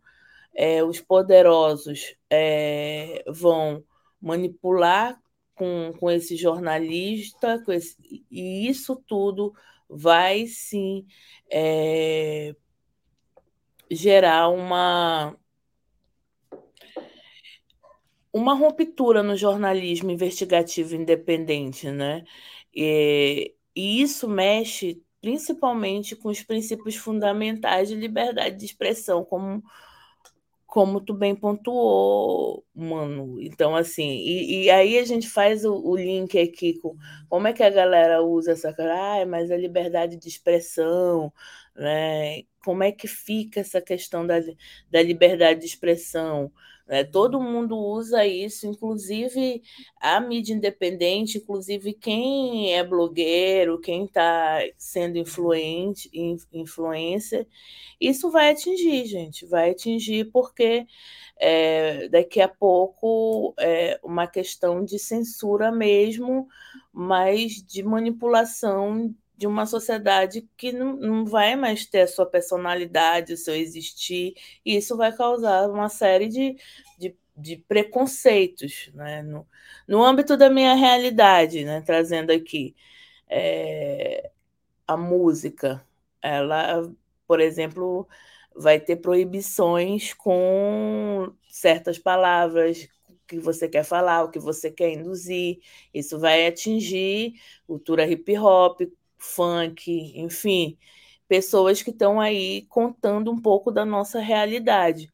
É, 0.53 0.83
os 0.83 1.01
poderosos 1.01 2.17
é, 2.29 3.23
vão 3.29 3.85
manipular 4.21 5.17
com, 5.55 5.93
com 5.99 6.11
esse 6.11 6.37
jornalista, 6.37 7.63
com 7.65 7.73
esse, 7.73 7.97
e 8.31 8.69
isso 8.69 8.97
tudo 9.07 9.55
vai 9.89 10.47
sim 10.47 11.07
é, 11.51 12.55
gerar 13.95 14.49
uma 14.49 15.37
uma 18.33 18.55
ruptura 18.55 19.23
no 19.23 19.37
jornalismo 19.37 20.11
investigativo 20.11 20.95
independente, 20.97 21.91
né? 21.91 22.25
E, 22.75 23.55
e, 23.77 24.03
isso 24.03 24.29
mexe 24.29 25.03
principalmente 25.21 26.17
com 26.17 26.31
os 26.31 26.43
princípios 26.43 26.97
fundamentais 26.97 27.89
de 27.89 27.95
liberdade 27.95 28.57
de 28.57 28.65
expressão, 28.65 29.25
como, 29.25 29.63
como 30.67 31.01
tu 31.01 31.15
bem 31.15 31.35
pontuou, 31.37 32.65
mano. 32.75 33.41
Então, 33.41 33.77
assim, 33.77 34.09
e, 34.09 34.65
e 34.65 34.71
aí 34.71 34.99
a 34.99 35.05
gente 35.05 35.29
faz 35.29 35.65
o, 35.65 35.75
o, 35.75 35.97
link 35.97 36.39
aqui 36.39 36.79
com 36.81 36.97
como 37.29 37.47
é 37.49 37.53
que 37.53 37.63
a 37.63 37.71
galera 37.71 38.23
usa 38.23 38.53
essa 38.53 38.75
ah, 38.79 39.27
mas 39.27 39.51
a 39.51 39.57
liberdade 39.57 40.17
de 40.17 40.29
expressão, 40.29 41.33
né? 41.77 42.45
Como 42.65 42.83
é 42.83 42.93
que 42.93 43.07
fica 43.09 43.61
essa 43.61 43.81
questão 43.81 44.27
da, 44.27 44.41
da 44.91 45.03
liberdade 45.03 45.61
de 45.61 45.67
expressão? 45.67 46.53
Né? 46.87 47.05
Todo 47.05 47.41
mundo 47.41 47.77
usa 47.77 48.27
isso, 48.27 48.67
inclusive 48.67 49.63
a 50.01 50.21
mídia 50.21 50.55
independente, 50.55 51.39
inclusive 51.39 51.93
quem 51.95 52.75
é 52.75 52.85
blogueiro, 52.85 53.81
quem 53.81 54.05
está 54.05 54.61
sendo 54.77 55.17
influente, 55.17 56.11
influencer, 56.53 57.47
isso 58.01 58.31
vai 58.31 58.51
atingir, 58.51 59.07
gente, 59.07 59.47
vai 59.47 59.71
atingir 59.71 60.31
porque 60.33 60.87
é, 61.39 62.09
daqui 62.09 62.41
a 62.41 62.49
pouco 62.49 63.55
é 63.59 63.99
uma 64.03 64.27
questão 64.27 64.85
de 64.85 64.99
censura 64.99 65.73
mesmo, 65.73 66.49
mas 66.93 67.63
de 67.63 67.83
manipulação 67.83 69.15
de 69.43 69.47
uma 69.49 69.67
sociedade 69.67 70.49
que 70.57 70.71
não, 70.71 70.95
não 70.95 71.27
vai 71.27 71.57
mais 71.57 71.85
ter 71.85 72.03
a 72.03 72.07
sua 72.07 72.25
personalidade, 72.25 73.33
o 73.33 73.37
seu 73.37 73.57
existir, 73.57 74.35
e 74.65 74.77
isso 74.77 74.97
vai 74.97 75.11
causar 75.13 75.69
uma 75.69 75.89
série 75.89 76.29
de, 76.29 76.57
de, 76.97 77.17
de 77.37 77.57
preconceitos 77.57 78.89
né? 78.95 79.21
no, 79.21 79.45
no 79.89 80.01
âmbito 80.05 80.37
da 80.37 80.49
minha 80.49 80.75
realidade, 80.77 81.65
né? 81.65 81.83
trazendo 81.85 82.31
aqui 82.31 82.77
é, 83.29 84.31
a 84.87 84.97
música. 84.97 85.85
Ela, 86.23 86.89
por 87.27 87.41
exemplo, 87.41 88.07
vai 88.55 88.79
ter 88.79 88.95
proibições 88.95 90.15
com 90.15 91.33
certas 91.49 91.99
palavras, 91.99 92.89
que 93.27 93.41
você 93.41 93.69
quer 93.69 93.85
falar, 93.85 94.23
o 94.23 94.31
que 94.31 94.39
você 94.39 94.71
quer 94.71 94.93
induzir. 94.93 95.59
Isso 95.93 96.17
vai 96.21 96.47
atingir 96.47 97.35
cultura 97.67 98.07
hip 98.07 98.39
hop, 98.39 98.83
funk, 99.23 100.13
enfim, 100.17 100.77
pessoas 101.29 101.83
que 101.83 101.91
estão 101.91 102.21
aí 102.21 102.67
contando 102.69 103.31
um 103.33 103.41
pouco 103.41 103.71
da 103.71 103.85
nossa 103.85 104.21
realidade. 104.21 105.13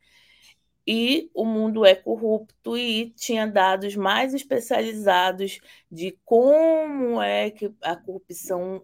E 0.87 1.31
o 1.35 1.45
mundo 1.45 1.85
é 1.85 1.95
corrupto 1.95 2.77
e 2.77 3.11
tinha 3.11 3.47
dados 3.47 3.95
mais 3.95 4.33
especializados 4.33 5.61
de 5.91 6.19
como 6.25 7.21
é 7.21 7.51
que 7.51 7.71
a 7.83 7.95
corrupção 7.95 8.83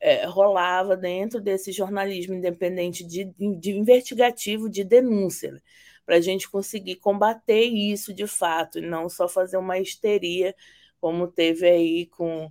é, 0.00 0.24
rolava 0.26 0.96
dentro 0.96 1.40
desse 1.40 1.72
jornalismo 1.72 2.34
independente 2.34 3.04
de, 3.04 3.24
de 3.58 3.72
investigativo 3.72 4.70
de 4.70 4.84
denúncia, 4.84 5.52
né? 5.52 5.60
para 6.06 6.16
a 6.16 6.20
gente 6.20 6.50
conseguir 6.50 6.96
combater 6.96 7.64
isso 7.64 8.12
de 8.12 8.26
fato, 8.26 8.78
e 8.78 8.82
não 8.82 9.08
só 9.08 9.28
fazer 9.28 9.56
uma 9.56 9.78
histeria, 9.78 10.54
como 11.00 11.28
teve 11.28 11.68
aí 11.68 12.06
com 12.06 12.50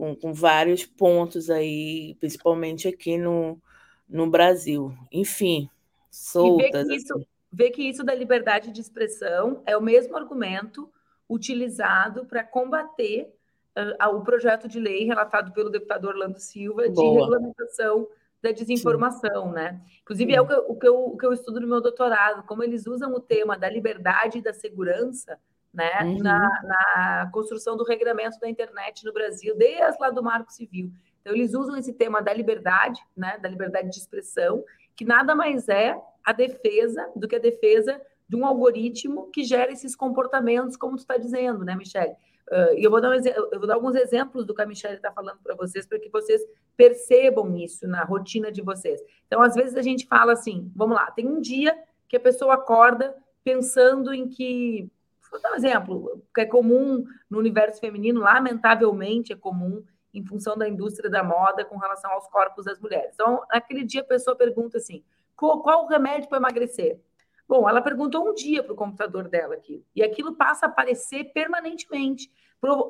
com, 0.00 0.16
com 0.16 0.32
vários 0.32 0.86
pontos 0.86 1.50
aí, 1.50 2.16
principalmente 2.18 2.88
aqui 2.88 3.18
no, 3.18 3.60
no 4.08 4.30
Brasil. 4.30 4.96
Enfim, 5.12 5.68
soltas. 6.10 6.68
E 6.68 6.72
ver 6.72 6.86
que, 6.86 6.96
isso, 6.96 7.14
assim. 7.14 7.26
ver 7.52 7.70
que 7.70 7.82
isso 7.82 8.02
da 8.02 8.14
liberdade 8.14 8.72
de 8.72 8.80
expressão 8.80 9.62
é 9.66 9.76
o 9.76 9.82
mesmo 9.82 10.16
argumento 10.16 10.90
utilizado 11.28 12.24
para 12.24 12.42
combater 12.42 13.30
uh, 13.76 14.16
o 14.16 14.22
projeto 14.22 14.66
de 14.66 14.80
lei 14.80 15.04
relatado 15.04 15.52
pelo 15.52 15.68
deputado 15.68 16.08
Orlando 16.08 16.38
Silva 16.38 16.88
de 16.88 16.94
Boa. 16.94 17.20
regulamentação 17.20 18.08
da 18.42 18.52
desinformação, 18.52 19.48
Sim. 19.48 19.54
né? 19.54 19.82
Inclusive, 20.00 20.32
Sim. 20.32 20.38
é 20.38 20.40
o 20.40 20.46
que, 20.46 20.54
eu, 20.54 20.64
o, 20.66 20.78
que 20.78 20.88
eu, 20.88 21.04
o 21.08 21.18
que 21.18 21.26
eu 21.26 21.32
estudo 21.34 21.60
no 21.60 21.68
meu 21.68 21.82
doutorado, 21.82 22.42
como 22.46 22.64
eles 22.64 22.86
usam 22.86 23.12
o 23.12 23.20
tema 23.20 23.58
da 23.58 23.68
liberdade 23.68 24.38
e 24.38 24.42
da 24.42 24.54
segurança 24.54 25.38
né, 25.72 26.02
uhum. 26.02 26.18
na, 26.18 26.38
na, 26.64 27.30
construção 27.32 27.76
do 27.76 27.84
regramento 27.84 28.38
da 28.40 28.48
internet 28.48 29.04
no 29.04 29.12
Brasil, 29.12 29.56
desde 29.56 30.00
lá 30.00 30.10
do 30.10 30.22
Marco 30.22 30.52
Civil. 30.52 30.90
Então, 31.20 31.34
eles 31.34 31.54
usam 31.54 31.76
esse 31.76 31.92
tema 31.92 32.20
da 32.20 32.32
liberdade, 32.32 33.00
né, 33.16 33.38
da 33.38 33.48
liberdade 33.48 33.90
de 33.90 33.96
expressão, 33.96 34.64
que 34.96 35.04
nada 35.04 35.34
mais 35.34 35.68
é 35.68 35.96
a 36.24 36.32
defesa 36.32 37.08
do 37.14 37.28
que 37.28 37.36
a 37.36 37.40
defesa 37.40 38.00
de 38.28 38.36
um 38.36 38.46
algoritmo 38.46 39.30
que 39.30 39.44
gera 39.44 39.72
esses 39.72 39.96
comportamentos, 39.96 40.76
como 40.76 40.96
tu 40.96 41.00
está 41.00 41.16
dizendo, 41.16 41.64
né, 41.64 41.74
Michelle? 41.74 42.14
Uh, 42.50 42.74
e 42.76 42.82
eu 42.82 42.90
vou, 42.90 43.00
dar 43.00 43.10
um, 43.10 43.14
eu 43.14 43.58
vou 43.58 43.66
dar 43.66 43.74
alguns 43.74 43.94
exemplos 43.94 44.44
do 44.44 44.54
que 44.54 44.62
a 44.62 44.66
Michelle 44.66 44.96
está 44.96 45.12
falando 45.12 45.38
para 45.42 45.54
vocês, 45.54 45.86
para 45.86 46.00
que 46.00 46.08
vocês 46.08 46.42
percebam 46.76 47.56
isso 47.56 47.86
na 47.86 48.02
rotina 48.02 48.50
de 48.50 48.60
vocês. 48.60 49.00
Então, 49.26 49.40
às 49.40 49.54
vezes 49.54 49.76
a 49.76 49.82
gente 49.82 50.06
fala 50.06 50.32
assim, 50.32 50.70
vamos 50.74 50.96
lá, 50.96 51.10
tem 51.12 51.28
um 51.28 51.40
dia 51.40 51.76
que 52.08 52.16
a 52.16 52.20
pessoa 52.20 52.54
acorda 52.54 53.14
pensando 53.44 54.12
em 54.12 54.28
que 54.28 54.90
Vou 55.30 55.40
dar 55.40 55.52
um 55.52 55.56
exemplo, 55.56 56.22
que 56.34 56.40
é 56.40 56.46
comum 56.46 57.04
no 57.28 57.38
universo 57.38 57.80
feminino, 57.80 58.20
lamentavelmente 58.20 59.32
é 59.32 59.36
comum 59.36 59.84
em 60.12 60.24
função 60.24 60.56
da 60.56 60.68
indústria 60.68 61.08
da 61.08 61.22
moda 61.22 61.64
com 61.64 61.76
relação 61.76 62.10
aos 62.10 62.26
corpos 62.28 62.64
das 62.64 62.80
mulheres. 62.80 63.12
Então, 63.14 63.42
naquele 63.50 63.84
dia 63.84 64.00
a 64.00 64.04
pessoa 64.04 64.36
pergunta 64.36 64.78
assim: 64.78 65.04
qual, 65.36 65.62
qual 65.62 65.84
o 65.84 65.88
remédio 65.88 66.28
para 66.28 66.38
emagrecer? 66.38 67.00
Bom, 67.48 67.68
ela 67.68 67.82
perguntou 67.82 68.28
um 68.28 68.34
dia 68.34 68.62
para 68.62 68.72
o 68.72 68.76
computador 68.76 69.28
dela 69.28 69.54
aqui, 69.54 69.84
e 69.94 70.02
aquilo 70.02 70.34
passa 70.34 70.66
a 70.66 70.68
aparecer 70.68 71.32
permanentemente. 71.32 72.30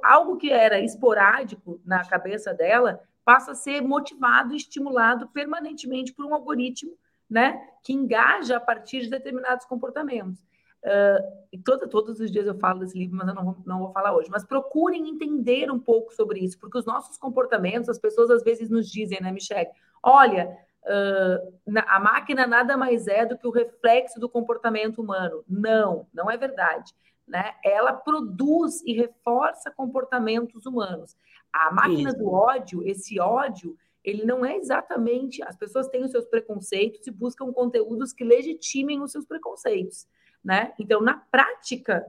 Algo 0.02 0.36
que 0.36 0.50
era 0.50 0.80
esporádico 0.80 1.80
na 1.84 2.04
cabeça 2.04 2.52
dela 2.52 3.00
passa 3.24 3.52
a 3.52 3.54
ser 3.54 3.80
motivado 3.80 4.52
e 4.52 4.56
estimulado 4.56 5.28
permanentemente 5.28 6.12
por 6.12 6.24
um 6.24 6.34
algoritmo 6.34 6.92
né, 7.28 7.64
que 7.84 7.92
engaja 7.92 8.56
a 8.56 8.60
partir 8.60 9.02
de 9.02 9.10
determinados 9.10 9.64
comportamentos. 9.64 10.44
Uh, 10.84 11.40
e 11.52 11.58
todo, 11.58 11.88
todos 11.88 12.20
os 12.20 12.30
dias 12.30 12.46
eu 12.46 12.54
falo 12.54 12.80
desse 12.80 12.98
livro, 12.98 13.16
mas 13.16 13.28
eu 13.28 13.34
não 13.34 13.44
vou, 13.44 13.56
não 13.66 13.78
vou 13.80 13.92
falar 13.92 14.14
hoje. 14.16 14.30
Mas 14.30 14.44
procurem 14.44 15.08
entender 15.08 15.70
um 15.70 15.78
pouco 15.78 16.14
sobre 16.14 16.40
isso, 16.40 16.58
porque 16.58 16.78
os 16.78 16.86
nossos 16.86 17.18
comportamentos, 17.18 17.88
as 17.88 17.98
pessoas 17.98 18.30
às 18.30 18.42
vezes 18.42 18.70
nos 18.70 18.88
dizem, 18.88 19.20
né, 19.20 19.30
Michelle? 19.30 19.68
Olha, 20.02 20.56
uh, 20.84 21.52
na, 21.66 21.82
a 21.88 22.00
máquina 22.00 22.46
nada 22.46 22.76
mais 22.76 23.06
é 23.06 23.26
do 23.26 23.36
que 23.36 23.46
o 23.46 23.52
reflexo 23.52 24.18
do 24.18 24.28
comportamento 24.28 25.02
humano. 25.02 25.44
Não, 25.48 26.06
não 26.14 26.30
é 26.30 26.36
verdade. 26.36 26.94
Né? 27.26 27.54
Ela 27.64 27.92
produz 27.92 28.82
e 28.84 28.92
reforça 28.92 29.70
comportamentos 29.70 30.66
humanos. 30.66 31.16
A 31.52 31.70
máquina 31.72 32.10
isso. 32.10 32.18
do 32.18 32.32
ódio, 32.32 32.82
esse 32.86 33.20
ódio, 33.20 33.76
ele 34.02 34.24
não 34.24 34.44
é 34.44 34.56
exatamente. 34.56 35.42
As 35.42 35.56
pessoas 35.56 35.88
têm 35.88 36.04
os 36.04 36.10
seus 36.10 36.26
preconceitos 36.26 37.06
e 37.06 37.10
buscam 37.10 37.52
conteúdos 37.52 38.12
que 38.12 38.24
legitimem 38.24 39.02
os 39.02 39.12
seus 39.12 39.26
preconceitos. 39.26 40.06
Né? 40.44 40.72
Então, 40.78 41.00
na 41.00 41.14
prática, 41.14 42.06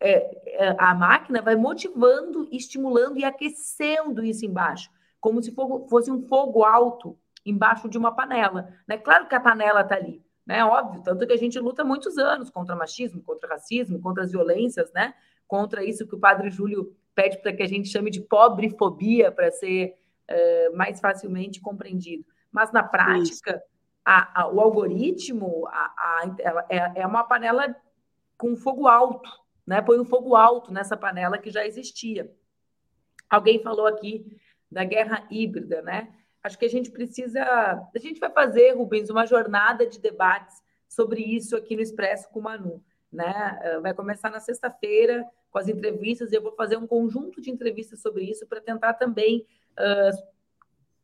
é, 0.00 0.64
é, 0.64 0.76
a 0.78 0.94
máquina 0.94 1.40
vai 1.40 1.54
motivando, 1.54 2.48
estimulando 2.50 3.18
e 3.18 3.24
aquecendo 3.24 4.24
isso 4.24 4.44
embaixo, 4.44 4.90
como 5.20 5.42
se 5.42 5.54
fosse 5.88 6.10
um 6.10 6.26
fogo 6.26 6.64
alto 6.64 7.16
embaixo 7.46 7.88
de 7.88 7.98
uma 7.98 8.12
panela. 8.12 8.68
Né? 8.86 8.98
Claro 8.98 9.28
que 9.28 9.34
a 9.34 9.40
panela 9.40 9.82
está 9.82 9.94
ali, 9.94 10.24
né? 10.46 10.64
Óbvio, 10.64 11.02
tanto 11.02 11.26
que 11.26 11.32
a 11.32 11.36
gente 11.36 11.58
luta 11.58 11.84
muitos 11.84 12.18
anos 12.18 12.50
contra 12.50 12.74
machismo, 12.74 13.22
contra 13.22 13.50
racismo, 13.50 14.00
contra 14.00 14.24
as 14.24 14.32
violências, 14.32 14.92
né? 14.92 15.14
Contra 15.46 15.84
isso 15.84 16.06
que 16.06 16.14
o 16.14 16.20
padre 16.20 16.50
Júlio 16.50 16.96
pede 17.14 17.38
para 17.38 17.52
que 17.52 17.62
a 17.62 17.68
gente 17.68 17.88
chame 17.88 18.10
de 18.10 18.20
pobrefobia 18.20 19.30
para 19.30 19.50
ser 19.50 19.96
uh, 20.30 20.76
mais 20.76 21.00
facilmente 21.00 21.60
compreendido. 21.60 22.24
Mas 22.50 22.72
na 22.72 22.82
prática, 22.82 23.62
a, 24.04 24.42
a, 24.42 24.48
o 24.48 24.60
algoritmo 24.60 25.66
a, 25.68 26.24
é, 26.68 27.00
é 27.02 27.06
uma 27.06 27.24
panela 27.24 27.74
com 28.36 28.56
fogo 28.56 28.88
alto, 28.88 29.30
né? 29.66 29.80
Põe 29.80 30.00
um 30.00 30.04
fogo 30.04 30.34
alto 30.34 30.72
nessa 30.72 30.96
panela 30.96 31.38
que 31.38 31.50
já 31.50 31.66
existia. 31.66 32.34
Alguém 33.30 33.62
falou 33.62 33.86
aqui 33.86 34.36
da 34.70 34.84
guerra 34.84 35.26
híbrida, 35.30 35.82
né? 35.82 36.12
Acho 36.42 36.58
que 36.58 36.64
a 36.64 36.70
gente 36.70 36.90
precisa. 36.90 37.42
A 37.42 37.98
gente 37.98 38.18
vai 38.18 38.30
fazer, 38.30 38.72
Rubens, 38.72 39.08
uma 39.10 39.26
jornada 39.26 39.86
de 39.86 40.00
debates 40.00 40.60
sobre 40.88 41.22
isso 41.22 41.56
aqui 41.56 41.76
no 41.76 41.82
Expresso 41.82 42.28
com 42.30 42.40
o 42.40 42.42
Manu. 42.42 42.82
Né? 43.10 43.58
Eh, 43.62 43.80
vai 43.80 43.94
começar 43.94 44.30
na 44.30 44.40
sexta-feira 44.40 45.24
com 45.50 45.58
as 45.58 45.68
entrevistas, 45.68 46.32
e 46.32 46.34
eu 46.34 46.42
vou 46.42 46.52
fazer 46.52 46.78
um 46.78 46.86
conjunto 46.86 47.40
de 47.40 47.50
entrevistas 47.50 48.00
sobre 48.00 48.24
isso 48.24 48.46
para 48.46 48.60
tentar 48.60 48.94
também 48.94 49.46
uh, 49.72 50.22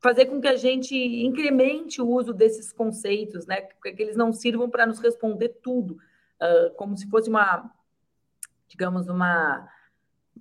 fazer 0.00 0.26
com 0.26 0.40
que 0.40 0.48
a 0.48 0.56
gente 0.56 0.94
incremente 0.96 2.00
o 2.00 2.08
uso 2.08 2.32
desses 2.32 2.72
conceitos, 2.72 3.46
né? 3.46 3.62
Que 3.62 4.02
eles 4.02 4.16
não 4.16 4.32
sirvam 4.32 4.70
para 4.70 4.86
nos 4.86 5.00
responder 5.00 5.60
tudo, 5.62 5.98
uh, 6.40 6.74
como 6.76 6.96
se 6.96 7.08
fosse 7.08 7.28
uma, 7.28 7.70
digamos, 8.68 9.08
uma 9.08 9.68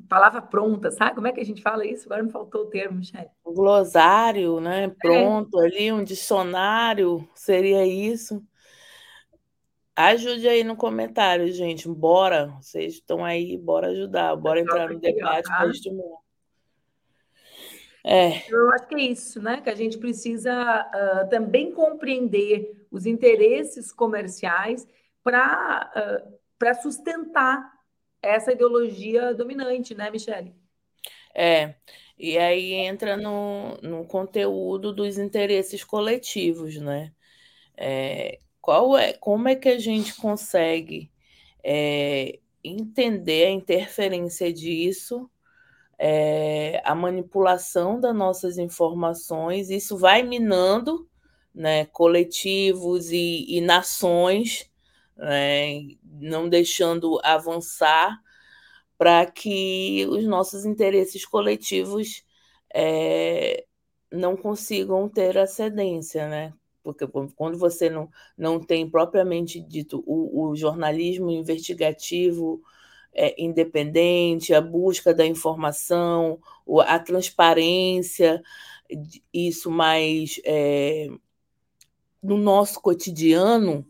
palavra 0.08 0.42
pronta, 0.42 0.92
sabe? 0.92 1.16
Como 1.16 1.28
é 1.28 1.32
que 1.32 1.42
a 1.42 1.46
gente 1.46 1.62
fala 1.62 1.86
isso? 1.86 2.06
Agora 2.06 2.24
me 2.24 2.32
faltou 2.32 2.64
o 2.64 2.70
termo, 2.70 2.98
Michelle. 2.98 3.30
Um 3.46 3.54
glossário, 3.54 4.60
né? 4.60 4.86
É. 4.86 4.90
Pronto, 4.90 5.60
é. 5.62 5.66
ali, 5.66 5.92
um 5.92 6.04
dicionário, 6.04 7.28
seria 7.34 7.86
isso. 7.86 8.44
Ajude 9.96 10.48
aí 10.48 10.64
no 10.64 10.76
comentário, 10.76 11.52
gente. 11.52 11.90
Bora, 11.90 12.56
vocês 12.62 12.94
estão 12.94 13.26
aí, 13.26 13.58
bora 13.58 13.88
ajudar, 13.88 14.36
bora 14.36 14.60
entrar 14.60 14.90
no 14.90 15.00
debate 15.00 15.48
para 15.48 15.68
estimular. 15.70 16.27
É. 18.10 18.50
Eu 18.50 18.72
acho 18.72 18.88
que 18.88 18.96
é 18.96 19.02
isso, 19.02 19.42
né? 19.42 19.60
Que 19.60 19.70
a 19.70 19.76
gente 19.76 19.98
precisa 19.98 20.54
uh, 20.54 21.30
também 21.30 21.74
compreender 21.74 22.88
os 22.90 23.06
interesses 23.06 23.92
comerciais 23.92 24.88
para 25.22 26.24
uh, 26.64 26.82
sustentar 26.82 27.70
essa 28.22 28.54
ideologia 28.54 29.34
dominante, 29.34 29.94
né, 29.94 30.10
Michele? 30.10 30.56
É, 31.36 31.76
e 32.18 32.38
aí 32.38 32.72
entra 32.76 33.18
no, 33.18 33.76
no 33.82 34.06
conteúdo 34.06 34.94
dos 34.94 35.18
interesses 35.18 35.84
coletivos, 35.84 36.78
né? 36.78 37.12
É, 37.76 38.40
qual 38.62 38.98
é, 38.98 39.12
como 39.12 39.50
é 39.50 39.56
que 39.56 39.68
a 39.68 39.78
gente 39.78 40.16
consegue 40.16 41.12
é, 41.62 42.40
entender 42.64 43.48
a 43.48 43.52
interferência 43.52 44.52
disso, 44.52 45.30
é, 45.98 46.82
a 46.86 46.94
manipulação 46.94 48.00
das 48.00 48.16
nossas 48.16 48.58
informações, 48.58 49.70
isso 49.70 49.98
vai 49.98 50.24
minando 50.24 51.08
né, 51.54 51.86
coletivos 51.86 53.12
e, 53.12 53.46
e 53.48 53.62
nações 53.62 54.70
né, 55.18 55.82
não 56.04 56.48
deixando 56.48 57.20
avançar 57.24 58.22
para 58.98 59.26
que 59.26 60.06
os 60.10 60.26
nossos 60.26 60.66
interesses 60.66 61.26
coletivos 61.26 62.24
é, 62.74 63.66
não 64.12 64.36
consigam 64.36 65.08
ter 65.10 65.38
ascendência, 65.38 66.28
né? 66.28 66.54
Porque 66.84 67.06
quando 67.36 67.58
você 67.58 67.90
não, 67.90 68.10
não 68.38 68.60
tem 68.60 68.90
propriamente 68.90 69.60
dito 69.60 70.04
o, 70.08 70.50
o 70.50 70.56
jornalismo 70.56 71.30
investigativo 71.30 72.62
é, 73.18 73.36
independente, 73.42 74.54
a 74.54 74.62
busca 74.62 75.14
da 75.14 75.26
informação, 75.26 76.40
a 76.86 77.00
transparência, 77.00 78.42
isso 79.34 79.72
mais 79.72 80.40
é, 80.46 81.08
no 82.22 82.38
nosso 82.38 82.82
cotidiano, 82.82 83.86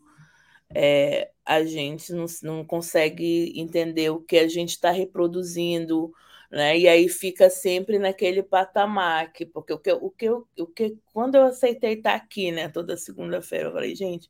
é, 0.73 1.31
a 1.45 1.63
gente 1.63 2.11
não, 2.13 2.25
não 2.43 2.65
consegue 2.65 3.53
entender 3.59 4.09
o 4.09 4.21
que 4.21 4.37
a 4.37 4.47
gente 4.47 4.71
está 4.71 4.91
reproduzindo, 4.91 6.13
né? 6.51 6.77
E 6.77 6.87
aí 6.87 7.09
fica 7.09 7.49
sempre 7.49 7.99
naquele 7.99 8.43
patamar, 8.43 9.31
que, 9.33 9.45
porque 9.45 9.73
o 9.73 9.79
que, 9.79 9.91
o 9.91 10.09
que, 10.11 10.29
o 10.29 10.67
que 10.67 10.97
quando 11.13 11.35
eu 11.35 11.43
aceitei 11.43 11.93
estar 11.93 12.11
tá 12.11 12.15
aqui, 12.15 12.51
né, 12.51 12.69
toda 12.69 12.97
segunda-feira, 12.97 13.69
eu 13.69 13.73
falei, 13.73 13.95
gente, 13.95 14.29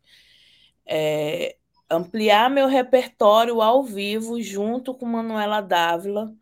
é, 0.86 1.57
ampliar 1.90 2.50
meu 2.50 2.68
repertório 2.68 3.62
ao 3.62 3.84
vivo 3.84 4.42
junto 4.42 4.94
com 4.94 5.06
Manuela 5.06 5.62
Dávila 5.62 6.34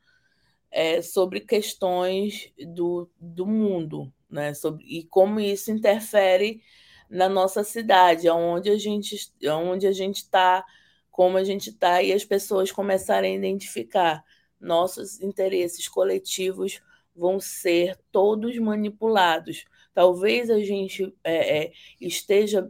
é, 0.72 1.02
sobre 1.02 1.40
questões 1.42 2.52
do, 2.74 3.10
do 3.20 3.46
mundo, 3.46 4.12
né? 4.30 4.54
Sobre, 4.54 4.84
e 4.86 5.06
como 5.06 5.40
isso 5.40 5.72
interfere 5.72 6.62
na 7.10 7.30
nossa 7.30 7.64
cidade, 7.64 8.30
onde 8.30 8.70
a 8.70 8.78
gente 8.78 9.16
onde 9.50 9.88
a 9.88 9.92
gente 9.92 10.18
está, 10.18 10.66
como 11.12 11.38
a 11.38 11.44
gente 11.44 11.70
está, 11.70 12.02
e 12.02 12.12
as 12.12 12.26
pessoas 12.26 12.72
começarem 12.72 13.36
a 13.36 13.38
identificar 13.38 14.24
nossos 14.60 15.22
interesses 15.22 15.88
coletivos 15.88 16.82
vão 17.16 17.40
ser 17.40 17.98
todos 18.12 18.58
manipulados. 18.58 19.66
Talvez 19.94 20.50
a 20.50 20.60
gente 20.60 21.16
é, 21.24 21.66
é, 21.66 21.72
esteja 22.02 22.70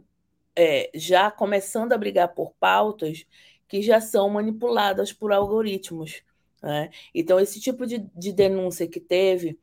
é, 0.56 0.90
já 0.94 1.30
começando 1.30 1.92
a 1.92 1.98
brigar 1.98 2.34
por 2.34 2.52
pautas 2.58 3.26
que 3.68 3.82
já 3.82 4.00
são 4.00 4.28
manipuladas 4.30 5.12
por 5.12 5.32
algoritmos. 5.32 6.22
Né? 6.62 6.90
Então, 7.14 7.38
esse 7.38 7.60
tipo 7.60 7.86
de, 7.86 7.98
de 8.14 8.32
denúncia 8.32 8.88
que 8.88 9.00
teve 9.00 9.58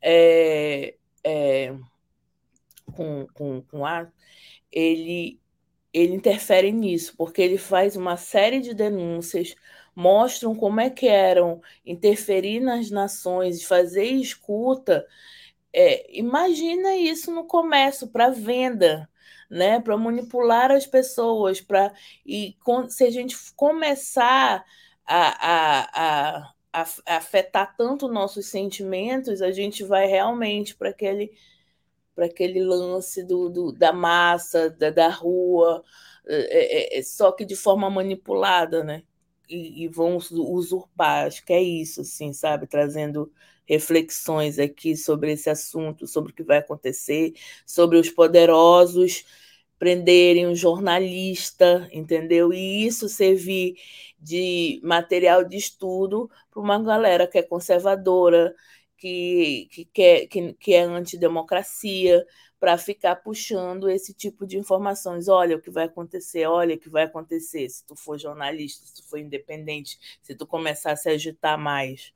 é, 0.00 0.94
é, 1.24 1.74
com, 2.94 3.26
com, 3.34 3.62
com 3.62 3.84
a 3.84 4.06
ele, 4.70 5.40
ele 5.92 6.14
interfere 6.14 6.70
nisso, 6.72 7.14
porque 7.16 7.42
ele 7.42 7.58
faz 7.58 7.96
uma 7.96 8.16
série 8.16 8.60
de 8.60 8.74
denúncias, 8.74 9.54
mostram 9.94 10.54
como 10.54 10.80
é 10.80 10.90
que 10.90 11.08
eram 11.08 11.60
interferir 11.84 12.60
nas 12.60 12.90
nações, 12.90 13.64
fazer 13.64 14.04
escuta. 14.04 15.06
É, 15.72 16.18
imagina 16.18 16.96
isso 16.96 17.32
no 17.34 17.44
comércio 17.44 18.08
para 18.08 18.30
venda, 18.30 19.08
né? 19.50 19.80
Para 19.80 19.96
manipular 19.96 20.70
as 20.70 20.86
pessoas, 20.86 21.60
para 21.60 21.92
e 22.24 22.56
se 22.88 23.04
a 23.04 23.10
gente 23.10 23.36
começar 23.54 24.64
a, 25.06 25.46
a, 25.46 26.42
a, 26.42 26.82
a 27.06 27.16
afetar 27.16 27.76
tanto 27.76 28.08
nossos 28.08 28.46
sentimentos, 28.46 29.40
a 29.42 29.50
gente 29.52 29.84
vai 29.84 30.06
realmente 30.06 30.74
para 30.74 30.90
aquele 30.90 31.32
para 32.14 32.26
aquele 32.26 32.62
lance 32.64 33.22
do, 33.22 33.50
do, 33.50 33.72
da 33.72 33.92
massa, 33.92 34.70
da, 34.70 34.88
da 34.90 35.08
rua, 35.10 35.84
é, 36.26 36.98
é, 36.98 37.02
só 37.02 37.30
que 37.32 37.44
de 37.44 37.54
forma 37.54 37.90
manipulada, 37.90 38.82
né? 38.82 39.02
E, 39.48 39.84
e, 39.84 39.88
vão 39.88 40.16
usurpar, 40.16 41.26
acho 41.26 41.44
que 41.44 41.52
é 41.52 41.62
isso, 41.62 42.00
assim, 42.00 42.32
sabe? 42.32 42.66
Trazendo 42.66 43.30
reflexões 43.66 44.58
aqui 44.58 44.96
sobre 44.96 45.32
esse 45.32 45.50
assunto, 45.50 46.06
sobre 46.06 46.32
o 46.32 46.34
que 46.34 46.42
vai 46.42 46.58
acontecer, 46.58 47.34
sobre 47.66 47.98
os 47.98 48.10
poderosos 48.10 49.24
prenderem 49.78 50.46
um 50.46 50.54
jornalista, 50.54 51.88
entendeu? 51.92 52.52
E 52.52 52.86
isso 52.86 53.08
servir 53.08 53.76
de 54.18 54.80
material 54.82 55.44
de 55.44 55.56
estudo 55.56 56.30
para 56.50 56.62
uma 56.62 56.82
galera 56.82 57.26
que 57.26 57.38
é 57.38 57.42
conservadora, 57.42 58.54
que, 58.96 59.68
que, 59.70 59.84
quer, 59.84 60.26
que, 60.28 60.54
que 60.54 60.74
é 60.74 60.82
antidemocracia, 60.82 62.24
para 62.58 62.78
ficar 62.78 63.16
puxando 63.16 63.88
esse 63.88 64.14
tipo 64.14 64.46
de 64.46 64.58
informações. 64.58 65.28
Olha 65.28 65.56
o 65.56 65.60
que 65.60 65.70
vai 65.70 65.84
acontecer, 65.84 66.46
olha 66.46 66.74
o 66.74 66.78
que 66.78 66.88
vai 66.88 67.04
acontecer 67.04 67.68
se 67.68 67.84
tu 67.84 67.94
for 67.94 68.18
jornalista, 68.18 68.86
se 68.86 68.94
tu 68.94 69.08
for 69.08 69.18
independente, 69.18 69.98
se 70.22 70.34
tu 70.34 70.46
começar 70.46 70.92
a 70.92 70.96
se 70.96 71.08
agitar 71.10 71.58
mais. 71.58 72.12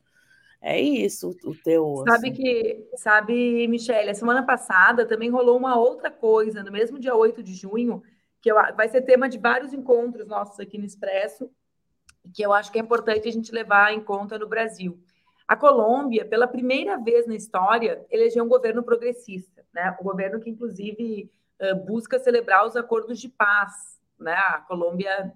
É 0.60 0.78
isso 0.78 1.30
o 1.44 1.54
teu. 1.54 2.04
Sabe 2.06 2.30
assim. 2.30 2.32
que, 2.32 2.88
sabe, 2.96 3.66
Michelle, 3.68 4.10
a 4.10 4.14
semana 4.14 4.44
passada 4.44 5.06
também 5.06 5.30
rolou 5.30 5.56
uma 5.56 5.78
outra 5.78 6.10
coisa, 6.10 6.62
no 6.62 6.70
mesmo 6.70 6.98
dia 6.98 7.14
8 7.14 7.42
de 7.42 7.54
junho, 7.54 8.02
que 8.42 8.50
eu, 8.50 8.56
vai 8.76 8.88
ser 8.88 9.02
tema 9.02 9.28
de 9.28 9.38
vários 9.38 9.72
encontros 9.72 10.26
nossos 10.26 10.60
aqui 10.60 10.76
no 10.76 10.84
Expresso, 10.84 11.50
que 12.34 12.42
eu 12.42 12.52
acho 12.52 12.70
que 12.70 12.78
é 12.78 12.82
importante 12.82 13.26
a 13.26 13.32
gente 13.32 13.52
levar 13.52 13.94
em 13.94 14.00
conta 14.00 14.38
no 14.38 14.46
Brasil. 14.46 15.02
A 15.48 15.56
Colômbia, 15.56 16.24
pela 16.24 16.46
primeira 16.46 16.96
vez 16.98 17.26
na 17.26 17.34
história, 17.34 18.04
elegeu 18.10 18.44
um 18.44 18.48
governo 18.48 18.82
progressista, 18.82 19.64
né? 19.74 19.96
O 19.98 20.04
governo 20.04 20.38
que, 20.38 20.50
inclusive, 20.50 21.30
busca 21.86 22.18
celebrar 22.18 22.66
os 22.66 22.76
acordos 22.76 23.18
de 23.18 23.28
paz, 23.28 23.98
né? 24.18 24.34
A 24.34 24.60
Colômbia 24.60 25.32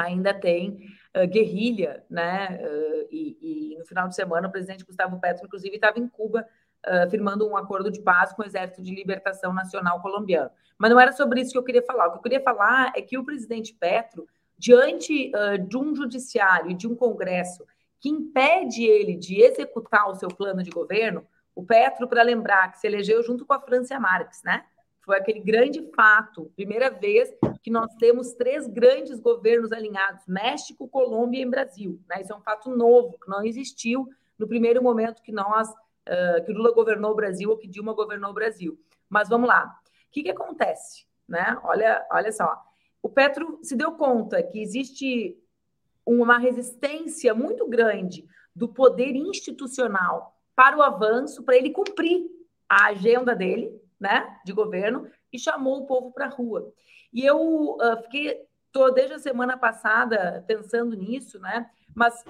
ainda 0.00 0.32
tem 0.32 0.78
uh, 1.16 1.26
guerrilha, 1.28 2.04
né? 2.08 2.60
Uh, 2.62 3.08
e, 3.10 3.72
e, 3.72 3.78
no 3.78 3.84
final 3.86 4.08
de 4.08 4.14
semana 4.14 4.48
o 4.48 4.50
presidente 4.50 4.84
Gustavo 4.84 5.20
Petro, 5.20 5.46
inclusive, 5.46 5.74
estava 5.74 5.98
em 5.98 6.08
Cuba 6.08 6.46
uh, 6.86 7.10
firmando 7.10 7.48
um 7.48 7.56
acordo 7.56 7.90
de 7.90 8.00
paz 8.00 8.32
com 8.32 8.42
o 8.42 8.44
Exército 8.44 8.82
de 8.82 8.94
Libertação 8.94 9.52
Nacional 9.52 10.00
colombiano. 10.00 10.50
Mas 10.78 10.90
não 10.90 11.00
era 11.00 11.12
sobre 11.12 11.40
isso 11.40 11.52
que 11.52 11.58
eu 11.58 11.64
queria 11.64 11.82
falar. 11.82 12.08
O 12.08 12.12
que 12.12 12.18
eu 12.18 12.22
queria 12.22 12.40
falar 12.40 12.92
é 12.96 13.02
que 13.02 13.18
o 13.18 13.24
presidente 13.24 13.74
Petro, 13.74 14.26
diante 14.58 15.30
de 15.66 15.76
um 15.76 15.94
judiciário 15.94 16.70
e 16.70 16.74
de 16.74 16.86
um 16.86 16.94
Congresso 16.94 17.66
que 18.00 18.08
impede 18.08 18.84
ele 18.84 19.14
de 19.14 19.42
executar 19.42 20.08
o 20.08 20.14
seu 20.14 20.28
plano 20.28 20.62
de 20.62 20.70
governo, 20.70 21.26
o 21.54 21.62
Petro, 21.62 22.08
para 22.08 22.22
lembrar 22.22 22.72
que 22.72 22.78
se 22.78 22.86
elegeu 22.86 23.22
junto 23.22 23.44
com 23.44 23.52
a 23.52 23.60
Francia 23.60 24.00
Marques, 24.00 24.42
né? 24.42 24.64
Foi 25.02 25.16
aquele 25.16 25.40
grande 25.40 25.82
fato, 25.94 26.52
primeira 26.54 26.90
vez 26.90 27.32
que 27.62 27.70
nós 27.70 27.94
temos 27.96 28.32
três 28.34 28.66
grandes 28.66 29.18
governos 29.18 29.72
alinhados: 29.72 30.26
México, 30.26 30.88
Colômbia 30.88 31.42
e 31.42 31.46
Brasil. 31.46 32.00
Né? 32.08 32.20
Isso 32.20 32.32
é 32.32 32.36
um 32.36 32.42
fato 32.42 32.70
novo, 32.70 33.18
que 33.18 33.28
não 33.28 33.44
existiu 33.44 34.08
no 34.38 34.46
primeiro 34.46 34.82
momento 34.82 35.22
que 35.22 35.32
nós, 35.32 35.68
uh, 35.70 36.44
que 36.44 36.52
Lula 36.52 36.72
governou 36.72 37.12
o 37.12 37.16
Brasil 37.16 37.50
ou 37.50 37.58
que 37.58 37.68
Dilma 37.68 37.92
governou 37.92 38.30
o 38.30 38.34
Brasil. 38.34 38.78
Mas 39.08 39.28
vamos 39.28 39.48
lá. 39.48 39.78
O 40.08 40.12
que, 40.12 40.22
que 40.22 40.30
acontece? 40.30 41.06
Né? 41.28 41.58
Olha, 41.62 42.06
olha 42.10 42.32
só. 42.32 42.60
O 43.02 43.08
Petro 43.08 43.58
se 43.62 43.76
deu 43.76 43.92
conta 43.92 44.42
que 44.42 44.60
existe 44.60 45.38
uma 46.04 46.38
resistência 46.38 47.34
muito 47.34 47.66
grande 47.68 48.26
do 48.54 48.68
poder 48.68 49.14
institucional 49.14 50.36
para 50.54 50.76
o 50.76 50.82
avanço, 50.82 51.42
para 51.42 51.56
ele 51.56 51.70
cumprir 51.70 52.26
a 52.68 52.86
agenda 52.86 53.34
dele, 53.34 53.79
né, 54.00 54.38
de 54.44 54.52
governo, 54.52 55.08
e 55.32 55.38
chamou 55.38 55.82
o 55.82 55.86
povo 55.86 56.12
para 56.12 56.26
a 56.26 56.30
rua. 56.30 56.72
E 57.12 57.24
eu 57.24 57.38
uh, 57.38 58.02
fiquei, 58.02 58.40
tô 58.72 58.90
desde 58.90 59.14
a 59.14 59.18
semana 59.18 59.56
passada 59.56 60.44
pensando 60.46 60.96
nisso, 60.96 61.38
né, 61.38 61.68
mas 61.94 62.24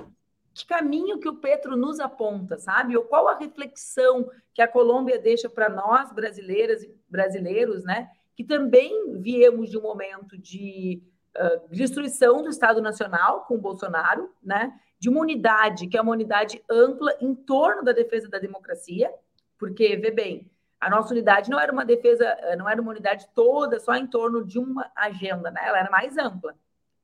que 0.52 0.66
caminho 0.66 1.20
que 1.20 1.28
o 1.28 1.36
Petro 1.36 1.76
nos 1.76 2.00
aponta, 2.00 2.58
sabe? 2.58 2.96
Ou 2.96 3.04
qual 3.04 3.28
a 3.28 3.38
reflexão 3.38 4.28
que 4.52 4.60
a 4.60 4.66
Colômbia 4.66 5.18
deixa 5.18 5.48
para 5.48 5.68
nós, 5.68 6.12
brasileiras 6.12 6.82
e 6.82 6.92
brasileiros, 7.08 7.84
né, 7.84 8.10
que 8.34 8.42
também 8.42 9.20
viemos 9.20 9.70
de 9.70 9.78
um 9.78 9.82
momento 9.82 10.36
de 10.36 11.02
uh, 11.36 11.68
destruição 11.70 12.42
do 12.42 12.48
Estado 12.48 12.82
Nacional 12.82 13.44
com 13.44 13.54
o 13.54 13.60
Bolsonaro, 13.60 14.30
né? 14.42 14.72
de 15.00 15.08
uma 15.08 15.20
unidade 15.20 15.86
que 15.86 15.96
é 15.96 16.00
uma 16.00 16.12
unidade 16.12 16.62
ampla 16.70 17.16
em 17.20 17.34
torno 17.34 17.82
da 17.82 17.92
defesa 17.92 18.28
da 18.28 18.38
democracia, 18.38 19.10
porque, 19.58 19.96
vê 19.96 20.10
bem, 20.10 20.50
a 20.80 20.88
nossa 20.88 21.12
unidade 21.12 21.50
não 21.50 21.60
era 21.60 21.72
uma 21.72 21.84
defesa, 21.84 22.24
eh, 22.24 22.56
não 22.56 22.68
era 22.68 22.80
uma 22.80 22.90
unidade 22.90 23.28
toda 23.34 23.78
só 23.78 23.94
em 23.94 24.06
torno 24.06 24.44
de 24.44 24.58
uma 24.58 24.90
agenda, 24.96 25.50
né? 25.50 25.60
Ela 25.64 25.80
era 25.80 25.90
mais 25.90 26.16
ampla, 26.16 26.54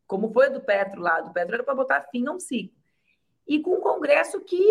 como 0.06 0.32
foi 0.32 0.46
a 0.46 0.50
do 0.50 0.60
Petro 0.60 1.00
lá. 1.00 1.20
Do 1.20 1.32
Petro 1.32 1.54
era 1.54 1.64
para 1.64 1.74
botar 1.74 2.02
fim 2.10 2.26
a 2.26 2.32
um 2.32 2.40
ciclo. 2.40 2.76
E 3.46 3.60
com 3.60 3.76
um 3.76 3.80
Congresso 3.80 4.40
que 4.40 4.64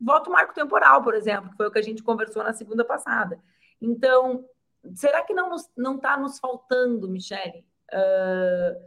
vota 0.00 0.28
o 0.28 0.32
marco 0.32 0.54
temporal, 0.54 1.02
por 1.02 1.14
exemplo, 1.14 1.50
que 1.50 1.56
foi 1.56 1.68
o 1.68 1.70
que 1.70 1.78
a 1.78 1.82
gente 1.82 2.02
conversou 2.02 2.42
na 2.42 2.52
segunda 2.52 2.84
passada. 2.84 3.40
Então, 3.80 4.44
será 4.94 5.22
que 5.22 5.32
não 5.32 5.54
está 5.54 5.72
não 5.76 5.98
tá 5.98 6.16
nos 6.16 6.38
faltando, 6.38 7.08
Michele, 7.08 7.64
uh, 7.92 8.80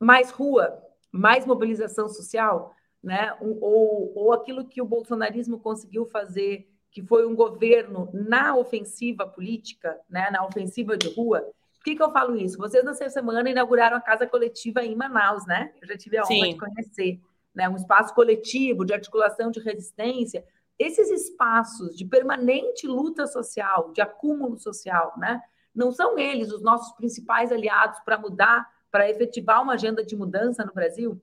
mais 0.00 0.30
rua, 0.30 0.82
mais 1.12 1.44
mobilização 1.44 2.08
social? 2.08 2.74
né? 3.02 3.36
ou, 3.40 4.12
ou 4.14 4.32
aquilo 4.32 4.64
que 4.64 4.80
o 4.80 4.86
bolsonarismo 4.86 5.58
conseguiu 5.58 6.06
fazer, 6.06 6.71
que 6.92 7.02
foi 7.02 7.26
um 7.26 7.34
governo 7.34 8.10
na 8.12 8.54
ofensiva 8.54 9.26
política, 9.26 9.98
né? 10.08 10.30
na 10.30 10.44
ofensiva 10.44 10.96
de 10.96 11.08
rua. 11.08 11.40
Por 11.78 11.84
que, 11.84 11.96
que 11.96 12.02
eu 12.02 12.12
falo 12.12 12.36
isso? 12.36 12.58
Vocês, 12.58 12.84
nessa 12.84 13.08
semana, 13.08 13.48
inauguraram 13.48 13.96
a 13.96 14.00
Casa 14.00 14.26
Coletiva 14.26 14.84
em 14.84 14.94
Manaus, 14.94 15.46
né? 15.46 15.72
Eu 15.80 15.88
já 15.88 15.96
tive 15.96 16.18
a 16.18 16.20
honra 16.20 16.28
Sim. 16.28 16.52
de 16.52 16.58
conhecer. 16.58 17.20
Né? 17.54 17.68
Um 17.68 17.76
espaço 17.76 18.14
coletivo 18.14 18.84
de 18.84 18.92
articulação 18.92 19.50
de 19.50 19.58
resistência. 19.58 20.44
Esses 20.78 21.10
espaços 21.10 21.96
de 21.96 22.04
permanente 22.04 22.86
luta 22.86 23.26
social, 23.26 23.90
de 23.92 24.02
acúmulo 24.02 24.58
social, 24.58 25.14
né? 25.16 25.40
não 25.74 25.90
são 25.90 26.18
eles 26.18 26.52
os 26.52 26.62
nossos 26.62 26.92
principais 26.94 27.50
aliados 27.50 27.98
para 28.00 28.18
mudar, 28.18 28.70
para 28.90 29.08
efetivar 29.08 29.62
uma 29.62 29.72
agenda 29.72 30.04
de 30.04 30.14
mudança 30.14 30.64
no 30.64 30.74
Brasil? 30.74 31.20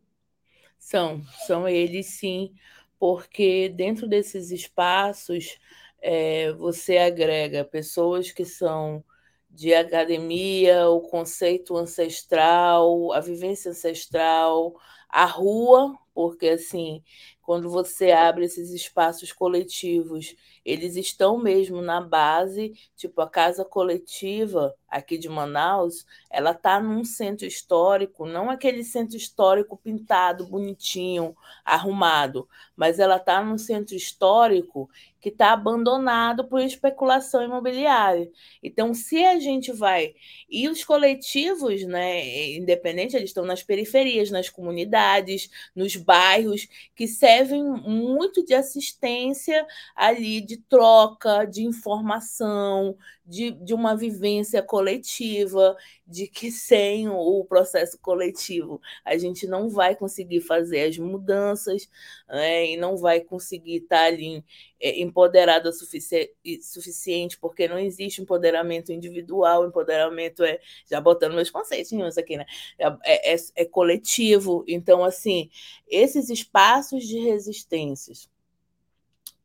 São, 0.80 1.22
são 1.46 1.68
eles 1.68 2.08
sim, 2.08 2.54
porque 3.00 3.70
dentro 3.70 4.08
desses 4.08 4.52
espaços 4.52 5.58
é, 6.02 6.52
você 6.54 6.98
agrega 6.98 7.64
pessoas 7.66 8.32
que 8.32 8.46
são 8.46 9.04
de 9.50 9.74
academia, 9.74 10.90
o 10.90 11.02
conceito 11.02 11.76
ancestral, 11.76 13.12
a 13.14 13.20
vivência 13.20 13.72
ancestral, 13.72 14.76
a 15.10 15.26
rua, 15.26 15.98
porque 16.14 16.50
assim, 16.50 17.04
quando 17.42 17.70
você 17.70 18.12
abre 18.12 18.46
esses 18.46 18.72
espaços 18.72 19.32
coletivos, 19.34 20.36
eles 20.66 20.96
estão 20.96 21.38
mesmo 21.38 21.82
na 21.82 22.02
base, 22.02 22.74
tipo 22.96 23.22
a 23.22 23.30
casa 23.30 23.64
coletiva 23.66 24.74
aqui 24.88 25.18
de 25.18 25.30
Manaus, 25.30 26.06
ela 26.30 26.52
está 26.52 26.80
num 26.80 27.04
centro 27.06 27.46
histórico, 27.46 28.26
não 28.26 28.50
aquele 28.50 28.84
centro 28.84 29.16
histórico 29.16 29.78
pintado, 29.78 30.48
bonitinho, 30.48 31.36
arrumado, 31.64 32.48
mas 32.76 33.00
ela 33.00 33.18
está 33.18 33.44
num 33.44 33.58
centro 33.58 33.96
histórico 33.96 34.90
que 35.20 35.30
está 35.30 35.52
abandonado 35.52 36.48
por 36.48 36.62
especulação 36.62 37.44
imobiliária. 37.44 38.32
Então, 38.64 38.94
se 38.94 39.24
a 39.26 39.38
gente 39.40 39.72
vai. 39.72 40.16
E 40.50 40.70
os 40.70 40.84
coletivos, 40.84 41.84
né, 41.84 42.56
independente, 42.56 43.16
eles 43.16 43.30
estão 43.30 43.46
nas 43.46 43.62
periferias, 43.62 44.32
nas 44.32 44.50
comunidades, 44.50 45.50
nos 45.76 45.96
bairros, 45.96 46.68
que 46.96 47.08
servem 47.08 47.64
muito 47.64 48.46
de 48.46 48.54
assistência 48.54 49.66
ali, 49.96 50.42
de 50.42 50.58
troca, 50.70 51.46
de 51.46 51.64
informação, 51.64 52.98
de, 53.26 53.52
de 53.52 53.74
uma 53.74 53.96
vivência 53.96 54.62
coletiva, 54.64 55.78
de 56.06 56.28
que 56.28 56.52
sem 56.52 57.08
o 57.08 57.46
processo 57.46 57.98
coletivo 58.00 58.82
a 59.06 59.18
gente 59.18 59.46
não 59.48 59.70
vai 59.70 59.96
conseguir 59.96 60.42
fazer 60.42 60.90
as 60.90 60.98
mudanças 60.98 61.88
né, 62.28 62.72
e 62.72 62.78
não 62.78 62.98
vai 62.98 63.22
conseguir 63.22 63.78
estar 63.78 64.06
ali 64.06 64.44
é, 64.80 65.00
empoderada 65.00 65.72
sufici 65.72 66.32
suficiente, 66.62 67.38
porque 67.38 67.68
não 67.68 67.78
existe 67.78 68.22
empoderamento 68.22 68.92
individual, 68.92 69.66
empoderamento 69.68 70.44
é, 70.44 70.60
já 70.90 71.00
botando 71.00 71.36
meus 71.36 71.50
conceitos 71.52 72.18
aqui, 72.18 72.38
né? 72.38 72.46
É, 72.78 73.34
é, 73.34 73.38
é 73.56 73.66
coletivo. 73.66 74.64
Então, 74.68 75.04
assim, 75.04 75.50
esses 75.88 76.30
espaços 76.30 77.06
de 77.08 77.20
resistências 77.20 78.30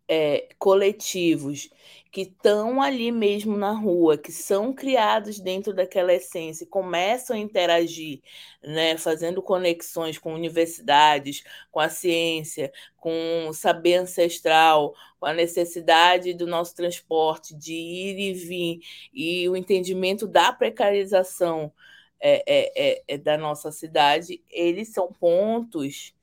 é, 0.08 0.48
coletivos 0.58 1.70
que 2.10 2.22
estão 2.22 2.80
ali 2.80 3.10
mesmo 3.10 3.56
na 3.56 3.72
rua, 3.72 4.16
que 4.16 4.30
são 4.30 4.72
criados 4.72 5.40
dentro 5.40 5.74
daquela 5.74 6.14
essência, 6.14 6.64
começam 6.64 7.34
a 7.34 7.38
interagir, 7.40 8.20
né, 8.62 8.96
fazendo 8.96 9.42
conexões 9.42 10.16
com 10.16 10.32
universidades, 10.32 11.42
com 11.72 11.80
a 11.80 11.88
ciência, 11.88 12.72
com 12.96 13.48
o 13.48 13.52
saber 13.52 13.96
ancestral, 13.96 14.94
com 15.18 15.26
a 15.26 15.32
necessidade 15.34 16.34
do 16.34 16.46
nosso 16.46 16.74
transporte 16.76 17.52
de 17.52 17.74
ir 17.74 18.18
e 18.18 18.32
vir, 18.32 18.80
e 19.12 19.48
o 19.48 19.56
entendimento 19.56 20.28
da 20.28 20.52
precarização 20.52 21.72
é, 22.20 22.44
é, 22.46 22.92
é, 22.92 23.04
é 23.08 23.18
da 23.18 23.36
nossa 23.36 23.72
cidade, 23.72 24.40
eles 24.50 24.92
são 24.92 25.12
pontos 25.12 26.14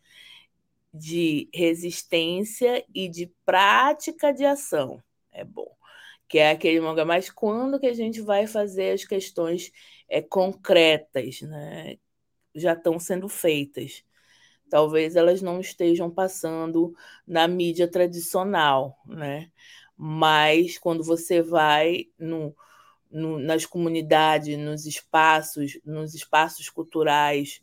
de 0.94 1.50
resistência 1.54 2.86
e 2.94 3.08
de 3.08 3.32
prática 3.46 4.34
de 4.34 4.46
ação. 4.46 5.02
É 5.32 5.44
bom. 5.44 5.70
Que 6.28 6.40
é 6.40 6.52
aquele 6.52 6.80
manga, 6.82 7.06
mas 7.06 7.30
quando 7.30 7.80
que 7.80 7.88
a 7.88 7.94
gente 7.94 8.22
vai 8.22 8.48
fazer 8.48 8.94
as 8.94 9.04
questões 9.04 9.72
é, 10.10 10.22
concretas, 10.22 11.42
né? 11.42 11.98
Já 12.56 12.74
estão 12.74 13.00
sendo 13.00 13.30
feitas. 13.30 14.04
Talvez 14.70 15.16
elas 15.16 15.42
não 15.42 15.60
estejam 15.60 16.10
passando 16.10 16.96
na 17.28 17.48
mídia 17.48 17.88
tradicional, 17.90 18.98
né? 19.06 19.52
Mas 19.98 20.78
quando 20.78 21.04
você 21.04 21.42
vai 21.42 22.08
no, 22.18 22.56
no, 23.12 23.38
nas 23.40 23.66
comunidades, 23.66 24.58
nos 24.58 24.86
espaços, 24.86 25.80
nos 25.86 26.14
espaços 26.16 26.70
culturais, 26.70 27.62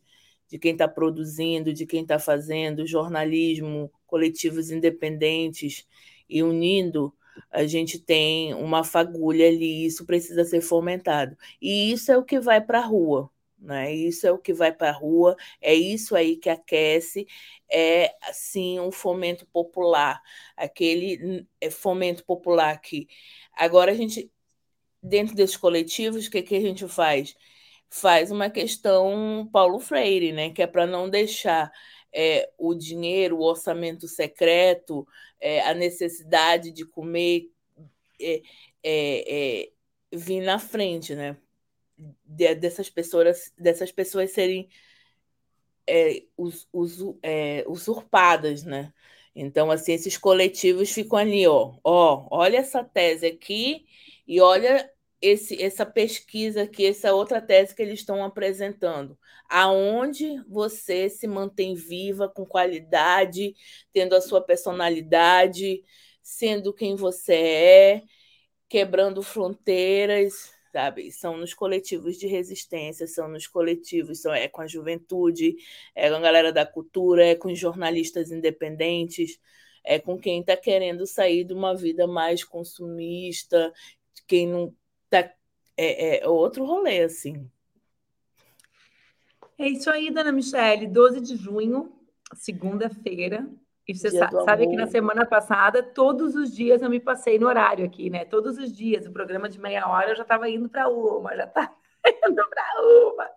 de 0.49 0.59
quem 0.59 0.73
está 0.73 0.89
produzindo, 0.89 1.73
de 1.73 1.87
quem 1.87 2.03
está 2.03 2.19
fazendo, 2.19 2.87
jornalismo, 2.87 3.93
coletivos 4.07 4.71
independentes 4.71 5.87
e 6.29 6.43
unindo, 6.43 7.15
a 7.51 7.67
gente 7.67 7.99
tem 7.99 8.55
uma 8.55 8.83
fagulha 8.85 9.49
ali, 9.49 9.87
isso 9.87 10.05
precisa 10.05 10.45
ser 10.45 10.61
fomentado. 10.61 11.37
E 11.61 11.93
isso 11.93 12.11
é 12.11 12.19
o 12.19 12.25
que 12.25 12.41
vai 12.41 12.61
para 12.61 12.81
a 12.81 12.87
rua. 12.87 13.31
Né? 13.59 13.93
Isso 13.95 14.27
é 14.27 14.33
o 14.33 14.39
que 14.39 14.53
vai 14.53 14.73
para 14.73 14.91
a 14.91 14.93
rua, 14.93 15.37
é 15.61 15.75
isso 15.75 16.15
aí 16.15 16.37
que 16.37 16.49
aquece, 16.49 17.27
é 17.71 18.15
assim 18.23 18.79
um 18.79 18.93
fomento 18.93 19.45
popular, 19.47 20.23
aquele 20.57 21.45
é, 21.61 21.69
fomento 21.69 22.25
popular 22.25 22.81
que 22.81 23.09
agora 23.53 23.91
a 23.91 23.95
gente, 23.95 24.31
dentro 25.03 25.35
desses 25.35 25.57
coletivos, 25.57 26.27
o 26.27 26.31
que, 26.31 26.43
que 26.43 26.55
a 26.57 26.61
gente 26.61 26.87
faz? 26.87 27.35
Faz 27.90 28.31
uma 28.31 28.51
questão 28.51 29.48
Paulo 29.53 29.79
Freire, 29.79 30.33
né? 30.33 30.51
Que 30.51 30.62
é 30.62 30.66
para 30.66 30.87
não 30.87 31.09
deixar 31.09 31.70
é, 32.12 32.51
o 32.59 32.74
dinheiro, 32.74 33.38
o 33.38 33.42
orçamento 33.42 34.07
secreto, 34.09 35.07
é, 35.40 35.61
a 35.61 35.74
necessidade 35.74 36.70
de 36.70 36.85
comer 36.85 37.51
é, 38.20 38.42
é, 38.83 39.62
é 39.62 39.70
vir 40.12 40.42
na 40.42 40.59
frente, 40.59 41.14
né? 41.14 41.37
De, 42.24 42.55
dessas 42.55 42.90
pessoas, 42.90 43.53
dessas 43.59 43.92
pessoas 43.92 44.31
serem 44.33 44.68
é, 45.87 46.24
us, 46.37 46.68
us, 46.72 46.98
usurpadas, 47.66 48.64
né? 48.64 48.92
Então, 49.35 49.70
assim, 49.70 49.92
esses 49.92 50.16
coletivos 50.18 50.90
ficam 50.90 51.18
ali, 51.18 51.46
ó, 51.46 51.74
ó, 51.85 52.27
olha 52.31 52.59
essa 52.59 52.83
tese 52.83 53.27
aqui 53.27 53.87
e 54.27 54.40
olha 54.40 54.90
esse, 55.20 55.61
essa 55.62 55.85
pesquisa 55.85 56.62
aqui, 56.62 56.87
essa 56.87 57.12
outra 57.12 57.40
tese 57.40 57.74
que 57.74 57.83
eles 57.83 58.00
estão 58.00 58.24
apresentando, 58.24 59.18
aonde 59.48 60.42
você 60.48 61.09
se 61.09 61.26
mantém 61.26 61.74
viva 61.74 62.28
com 62.28 62.46
qualidade, 62.46 63.54
tendo 63.92 64.14
a 64.14 64.20
sua 64.20 64.40
personalidade, 64.40 65.83
sendo 66.22 66.72
quem 66.72 66.94
você 66.94 67.35
é, 67.35 68.02
quebrando 68.68 69.22
fronteiras, 69.22 70.52
sabe? 70.72 71.11
São 71.11 71.37
nos 71.37 71.54
coletivos 71.54 72.16
de 72.16 72.26
resistência, 72.26 73.07
são 73.07 73.28
nos 73.28 73.46
coletivos, 73.46 74.20
são, 74.20 74.33
é 74.33 74.48
com 74.48 74.61
a 74.61 74.66
juventude, 74.66 75.57
é 75.94 76.09
com 76.11 76.16
a 76.16 76.20
galera 76.20 76.52
da 76.52 76.66
cultura, 76.66 77.26
é 77.26 77.35
com 77.35 77.48
os 77.50 77.59
jornalistas 77.59 78.31
independentes, 78.31 79.38
é 79.85 79.98
com 79.98 80.18
quem 80.18 80.40
está 80.40 80.57
querendo 80.57 81.07
sair 81.07 81.44
de 81.44 81.54
uma 81.54 81.74
vida 81.74 82.07
mais 82.07 82.44
consumista, 82.44 83.72
quem 84.26 84.46
não 84.46 84.74
tá, 85.11 85.31
é, 85.77 86.25
é 86.25 86.29
outro 86.29 86.64
rolê, 86.64 87.03
assim. 87.03 87.51
É 89.59 89.68
isso 89.68 89.90
aí, 89.90 90.11
dona 90.11 90.31
Michele. 90.31 90.87
12 90.87 91.21
de 91.21 91.37
junho, 91.37 91.92
segunda-feira. 92.35 93.49
E 93.88 93.94
você 93.94 94.11
sa 94.11 94.31
sabe 94.31 94.64
amor. 94.64 94.71
que 94.71 94.77
na 94.77 94.87
semana 94.87 95.25
passada, 95.25 95.83
todos 95.83 96.37
os 96.37 96.55
dias 96.55 96.83
eu 96.83 96.90
me 96.90 97.01
passei 97.01 97.38
no 97.38 97.47
horário 97.47 97.87
aqui, 97.87 98.11
né? 98.11 98.25
Todos 98.25 98.59
os 98.59 98.71
dias. 98.71 99.07
O 99.07 99.12
programa 99.12 99.49
de 99.49 99.59
meia 99.59 99.88
hora 99.88 100.11
eu 100.11 100.16
já 100.16 100.23
estava 100.23 100.49
indo 100.49 100.68
para 100.68 100.88
uma, 100.88 101.35
já 101.35 101.44
estava 101.44 101.75
indo 102.29 102.49
para 102.49 102.64
uma. 102.83 103.31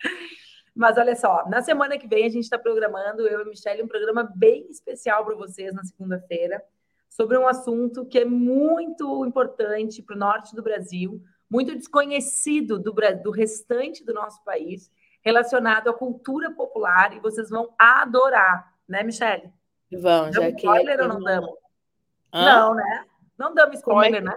Mas 0.76 0.98
olha 0.98 1.16
só, 1.16 1.48
na 1.50 1.62
semana 1.62 1.98
que 1.98 2.08
vem 2.08 2.26
a 2.26 2.30
gente 2.30 2.44
está 2.44 2.60
programando, 2.60 3.28
eu 3.28 3.40
e 3.40 3.42
a 3.44 3.46
Michelle, 3.46 3.84
um 3.84 3.88
programa 3.88 4.30
bem 4.36 4.68
especial 4.70 5.26
para 5.26 5.36
vocês 5.36 5.74
na 5.74 5.84
segunda-feira, 5.84 6.62
sobre 7.10 7.38
um 7.38 7.48
assunto 7.48 8.06
que 8.06 8.20
é 8.20 8.26
muito 8.26 9.26
importante 9.26 10.02
para 10.02 10.16
o 10.16 10.20
norte 10.20 10.56
do 10.56 10.62
Brasil, 10.62 11.22
muito 11.52 11.76
desconhecido 11.76 12.80
do, 12.80 12.96
do 13.22 13.30
restante 13.30 14.06
do 14.06 14.14
nosso 14.14 14.42
país, 14.46 14.90
relacionado 15.22 15.90
à 15.90 15.94
cultura 15.94 16.50
popular, 16.50 17.14
e 17.14 17.20
vocês 17.20 17.50
vão 17.50 17.74
adorar, 17.78 18.74
né, 18.88 19.04
Michele? 19.04 19.52
Vão, 19.92 20.32
já 20.32 20.50
que. 20.54 20.66
Spoiler 20.66 21.02
ou 21.02 21.08
não 21.10 21.20
damos? 21.20 21.52
Hã? 22.34 22.46
Não, 22.46 22.76
né? 22.76 23.06
Não 23.38 23.54
damos 23.54 23.76
é 23.76 23.80
spoiler, 23.80 24.22
é 24.22 24.24
né? 24.24 24.36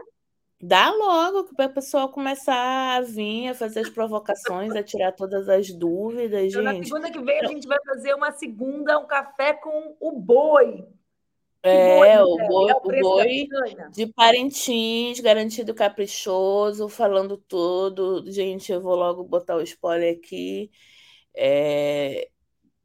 Dá 0.60 0.90
logo 0.90 1.44
para 1.54 1.66
o 1.66 1.74
pessoal 1.74 2.08
começar 2.08 2.96
a 2.96 3.00
vir, 3.02 3.50
a 3.50 3.54
fazer 3.54 3.80
as 3.80 3.90
provocações, 3.90 4.74
a 4.74 4.82
tirar 4.82 5.12
todas 5.12 5.48
as 5.48 5.70
dúvidas, 5.70 6.42
então, 6.42 6.62
gente. 6.62 6.78
Na 6.78 6.84
segunda 6.84 7.10
que 7.12 7.20
vem, 7.20 7.40
a 7.40 7.46
gente 7.46 7.68
vai 7.68 7.78
fazer 7.84 8.14
uma 8.14 8.32
segunda, 8.32 8.98
um 8.98 9.06
café 9.06 9.52
com 9.52 9.94
o 10.00 10.12
boi. 10.12 10.84
É, 11.64 12.22
o 12.22 12.36
boi, 12.36 12.68
é 12.68 12.74
o, 12.74 12.76
o 12.76 13.00
boi 13.00 13.48
de 13.92 14.06
Parintins, 14.12 15.18
garantido 15.20 15.74
caprichoso, 15.74 16.88
falando 16.88 17.38
tudo. 17.38 18.30
Gente, 18.30 18.70
eu 18.70 18.80
vou 18.82 18.94
logo 18.94 19.24
botar 19.24 19.56
o 19.56 19.62
spoiler 19.62 20.16
aqui. 20.16 20.70
É, 21.34 22.28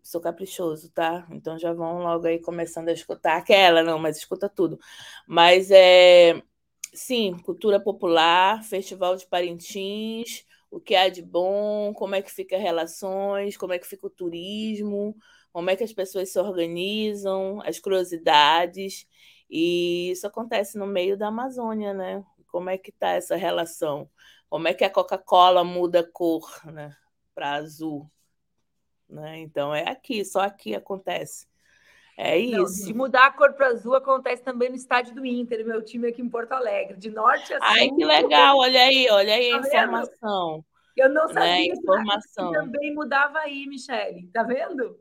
sou 0.02 0.22
caprichoso, 0.22 0.90
tá? 0.92 1.28
Então 1.32 1.60
já 1.60 1.74
vão 1.74 2.00
logo 2.00 2.26
aí 2.26 2.40
começando 2.40 2.90
a 2.90 2.94
escutar 2.94 3.38
aquela, 3.38 3.84
não, 3.84 4.00
mas 4.00 4.18
escuta 4.18 4.48
tudo. 4.50 4.80
Mas 5.28 5.70
é 5.72 6.42
sim, 6.94 7.38
cultura 7.44 7.80
popular, 7.80 8.64
Festival 8.64 9.16
de 9.16 9.28
Parintins, 9.28 10.46
o 10.72 10.80
que 10.80 10.96
há 10.96 11.10
de 11.10 11.22
bom, 11.22 11.94
como 11.94 12.16
é 12.16 12.22
que 12.22 12.32
fica 12.32 12.58
relações, 12.58 13.58
como 13.58 13.74
é 13.74 13.80
que 13.80 13.88
fica 13.88 14.08
o 14.08 14.10
turismo 14.10 15.16
como 15.52 15.70
é 15.70 15.76
que 15.76 15.84
as 15.84 15.94
pessoas 15.94 16.32
se 16.32 16.40
organizam, 16.40 17.62
as 17.66 17.80
curiosidades, 17.80 19.08
e 19.50 20.12
isso 20.12 20.28
acontece 20.28 20.78
no 20.78 20.86
meio 20.86 21.18
da 21.18 21.28
Amazônia, 21.28 21.94
né? 21.94 22.24
Como 22.48 22.70
é 22.70 22.78
que 22.78 22.92
está 22.92 23.10
essa 23.10 23.36
relação? 23.36 24.10
Como 24.50 24.68
é 24.68 24.74
que 24.74 24.84
a 24.84 24.90
Coca-Cola 24.90 25.64
muda 25.64 26.02
a 26.02 26.12
cor 26.12 26.50
né, 26.66 26.96
para 27.34 27.54
azul? 27.54 28.10
Né? 29.08 29.40
Então 29.40 29.74
é 29.74 29.90
aqui, 29.90 30.24
só 30.24 30.42
aqui 30.42 30.76
acontece. 30.76 31.48
É 32.18 32.38
isso. 32.38 32.82
Não, 32.82 32.88
de 32.88 32.94
mudar 32.94 33.28
a 33.28 33.32
cor 33.32 33.54
para 33.54 33.68
azul 33.68 33.96
acontece 33.96 34.44
também 34.44 34.70
no 34.70 34.76
estádio 34.76 35.16
do 35.16 35.26
Inter, 35.26 35.66
meu 35.66 35.82
time 35.82 36.10
aqui 36.10 36.22
em 36.22 36.30
Porto 36.30 36.52
Alegre, 36.52 36.98
de 36.98 37.10
norte 37.10 37.54
a 37.54 37.58
sul. 37.58 37.68
Ai, 37.68 37.90
que 37.90 38.04
legal! 38.04 38.58
Olha 38.58 38.82
aí, 38.82 39.08
olha 39.10 39.34
aí 39.34 39.54
a 39.54 39.62
tá 39.62 39.68
informação. 39.68 40.66
Eu 40.98 41.10
não 41.10 41.28
né, 41.28 41.34
sabia 41.34 41.50
né? 41.50 41.66
informação. 41.66 42.52
que 42.52 42.60
também 42.60 42.94
mudava 42.94 43.40
aí, 43.40 43.66
Michele. 43.68 44.28
Tá 44.34 44.44
vendo? 44.44 45.00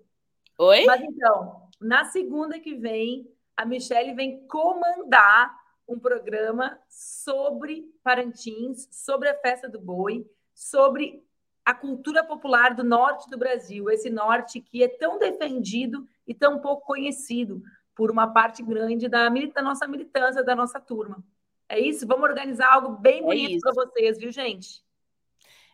Oi? 0.58 0.84
Mas 0.84 1.00
então, 1.02 1.62
na 1.80 2.04
segunda 2.06 2.58
que 2.58 2.74
vem, 2.74 3.30
a 3.56 3.64
Michelle 3.64 4.12
vem 4.14 4.44
comandar 4.48 5.56
um 5.86 5.98
programa 5.98 6.78
sobre 6.88 7.88
Parintins, 8.02 8.88
sobre 8.90 9.28
a 9.28 9.38
festa 9.38 9.68
do 9.68 9.80
boi, 9.80 10.28
sobre 10.52 11.24
a 11.64 11.72
cultura 11.72 12.24
popular 12.24 12.74
do 12.74 12.82
norte 12.82 13.30
do 13.30 13.38
Brasil, 13.38 13.88
esse 13.88 14.10
norte 14.10 14.60
que 14.60 14.82
é 14.82 14.88
tão 14.88 15.18
defendido 15.18 16.06
e 16.26 16.34
tão 16.34 16.60
pouco 16.60 16.86
conhecido 16.86 17.62
por 17.94 18.10
uma 18.10 18.26
parte 18.26 18.62
grande 18.62 19.08
da, 19.08 19.28
da 19.28 19.62
nossa 19.62 19.86
militância, 19.86 20.42
da 20.42 20.56
nossa 20.56 20.80
turma. 20.80 21.22
É 21.68 21.78
isso? 21.78 22.06
Vamos 22.06 22.28
organizar 22.28 22.72
algo 22.72 22.96
bem 22.96 23.20
é 23.20 23.22
bonito 23.22 23.68
é 23.68 23.72
para 23.72 23.84
vocês, 23.84 24.18
viu, 24.18 24.32
gente? 24.32 24.82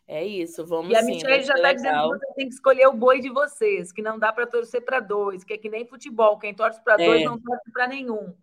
É 0.07 0.25
isso, 0.25 0.67
vamos 0.67 0.93
E 0.93 0.97
a 0.97 1.03
Michelle 1.03 1.43
já 1.43 1.55
está 1.55 1.73
dizendo 1.73 2.11
que 2.13 2.19
você 2.19 2.35
tem 2.35 2.49
que 2.49 2.55
escolher 2.55 2.87
o 2.87 2.93
boi 2.93 3.21
de 3.21 3.31
vocês, 3.31 3.91
que 3.91 4.03
não 4.03 4.19
dá 4.19 4.33
para 4.33 4.47
torcer 4.47 4.85
para 4.85 5.01
dois, 5.01 5.43
que 5.45 5.55
é 5.55 5.59
que 5.59 5.71
nem 5.71 5.87
futebol, 5.87 6.39
quem 6.39 6.55
torce 6.55 6.83
para 6.85 7.03
é. 7.03 7.07
dois 7.07 7.25
não 7.25 7.41
torce 7.41 7.71
para 7.73 7.89
nenhum. 7.89 8.35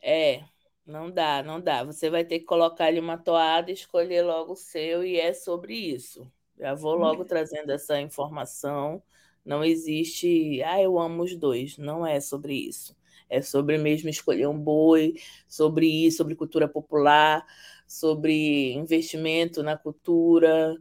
É, 0.00 0.42
não 0.86 1.10
dá, 1.10 1.42
não 1.42 1.60
dá. 1.60 1.84
Você 1.84 2.08
vai 2.08 2.24
ter 2.24 2.38
que 2.38 2.46
colocar 2.46 2.86
ali 2.86 2.98
uma 2.98 3.18
toada 3.18 3.70
e 3.70 3.74
escolher 3.74 4.22
logo 4.22 4.52
o 4.52 4.56
seu, 4.56 5.04
e 5.04 5.20
é 5.20 5.34
sobre 5.34 5.74
isso. 5.74 6.30
Já 6.58 6.74
vou 6.74 6.94
logo 6.94 7.24
trazendo 7.24 7.70
essa 7.70 8.00
informação. 8.00 9.02
Não 9.44 9.64
existe, 9.64 10.62
ah, 10.62 10.80
eu 10.80 10.98
amo 10.98 11.24
os 11.24 11.36
dois. 11.36 11.76
Não 11.76 12.06
é 12.06 12.20
sobre 12.20 12.54
isso. 12.54 12.96
É 13.28 13.40
sobre 13.42 13.78
mesmo 13.78 14.08
escolher 14.08 14.46
um 14.46 14.58
boi, 14.58 15.14
sobre 15.48 15.86
isso, 15.86 16.18
sobre 16.18 16.34
cultura 16.34 16.68
popular, 16.68 17.44
sobre 17.86 18.72
investimento 18.74 19.62
na 19.62 19.76
cultura, 19.76 20.76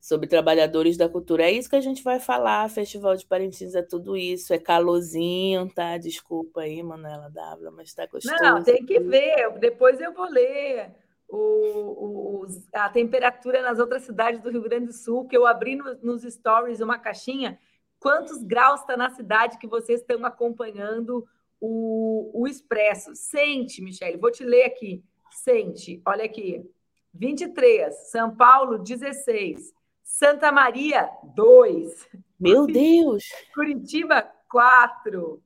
sobre 0.00 0.26
trabalhadores 0.26 0.96
da 0.96 1.08
cultura. 1.08 1.44
É 1.44 1.52
isso 1.52 1.68
que 1.68 1.76
a 1.76 1.80
gente 1.80 2.02
vai 2.02 2.18
falar. 2.18 2.70
Festival 2.70 3.14
de 3.16 3.26
Parintins 3.26 3.74
é 3.74 3.82
tudo 3.82 4.16
isso. 4.16 4.54
É 4.54 4.58
calorzinho, 4.58 5.68
tá? 5.74 5.98
Desculpa 5.98 6.62
aí, 6.62 6.82
Manuela 6.82 7.28
W, 7.28 7.70
mas 7.72 7.92
tá 7.92 8.06
gostoso. 8.06 8.34
Não, 8.42 8.62
tem 8.62 8.84
que 8.84 8.98
ver. 8.98 9.58
Depois 9.58 10.00
eu 10.00 10.14
vou 10.14 10.28
ler 10.30 10.94
o, 11.28 12.44
o, 12.44 12.46
a 12.72 12.88
temperatura 12.88 13.60
nas 13.60 13.78
outras 13.78 14.02
cidades 14.02 14.40
do 14.40 14.50
Rio 14.50 14.62
Grande 14.62 14.86
do 14.86 14.92
Sul, 14.92 15.28
que 15.28 15.36
eu 15.36 15.46
abri 15.46 15.76
no, 15.76 15.94
nos 16.02 16.22
stories 16.22 16.80
uma 16.80 16.98
caixinha. 16.98 17.58
Quantos 18.00 18.42
graus 18.42 18.80
está 18.80 18.96
na 18.96 19.10
cidade 19.10 19.58
que 19.58 19.66
vocês 19.66 20.00
estão 20.00 20.24
acompanhando 20.24 21.26
o, 21.60 22.30
o 22.32 22.48
Expresso? 22.48 23.14
Sente, 23.14 23.82
Michele, 23.82 24.16
vou 24.16 24.30
te 24.30 24.42
ler 24.42 24.64
aqui. 24.64 25.04
Sente, 25.30 26.00
olha 26.06 26.24
aqui. 26.24 26.64
23, 27.12 27.94
São 28.10 28.34
Paulo, 28.34 28.78
16, 28.78 29.74
Santa 30.10 30.50
Maria, 30.52 31.08
2. 31.34 32.08
Meu 32.38 32.66
Deus! 32.66 33.24
Curitiba, 33.54 34.28
4. 34.50 35.42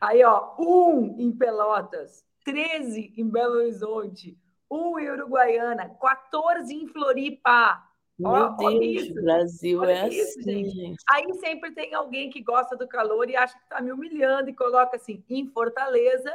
Aí, 0.00 0.24
ó, 0.24 0.56
1 0.58 0.64
um 0.64 1.16
em 1.20 1.30
Pelotas, 1.30 2.24
13 2.44 3.12
em 3.16 3.28
Belo 3.28 3.58
Horizonte, 3.58 4.36
1 4.68 4.76
um 4.76 4.98
em 4.98 5.10
Uruguaiana, 5.10 5.94
14 6.00 6.74
em 6.74 6.88
Floripa. 6.88 7.80
Meu 8.18 8.30
ó, 8.30 8.48
Deus, 8.48 9.10
o 9.10 9.14
Brasil 9.14 9.80
olha 9.80 9.92
é 9.92 10.08
isso, 10.08 10.40
assim, 10.40 10.64
gente. 10.64 10.96
Aí 11.08 11.32
sempre 11.34 11.70
tem 11.72 11.94
alguém 11.94 12.30
que 12.30 12.42
gosta 12.42 12.76
do 12.76 12.88
calor 12.88 13.28
e 13.28 13.36
acha 13.36 13.56
que 13.56 13.62
está 13.62 13.80
me 13.80 13.92
humilhando 13.92 14.50
e 14.50 14.56
coloca 14.56 14.96
assim, 14.96 15.22
em 15.28 15.46
Fortaleza, 15.46 16.34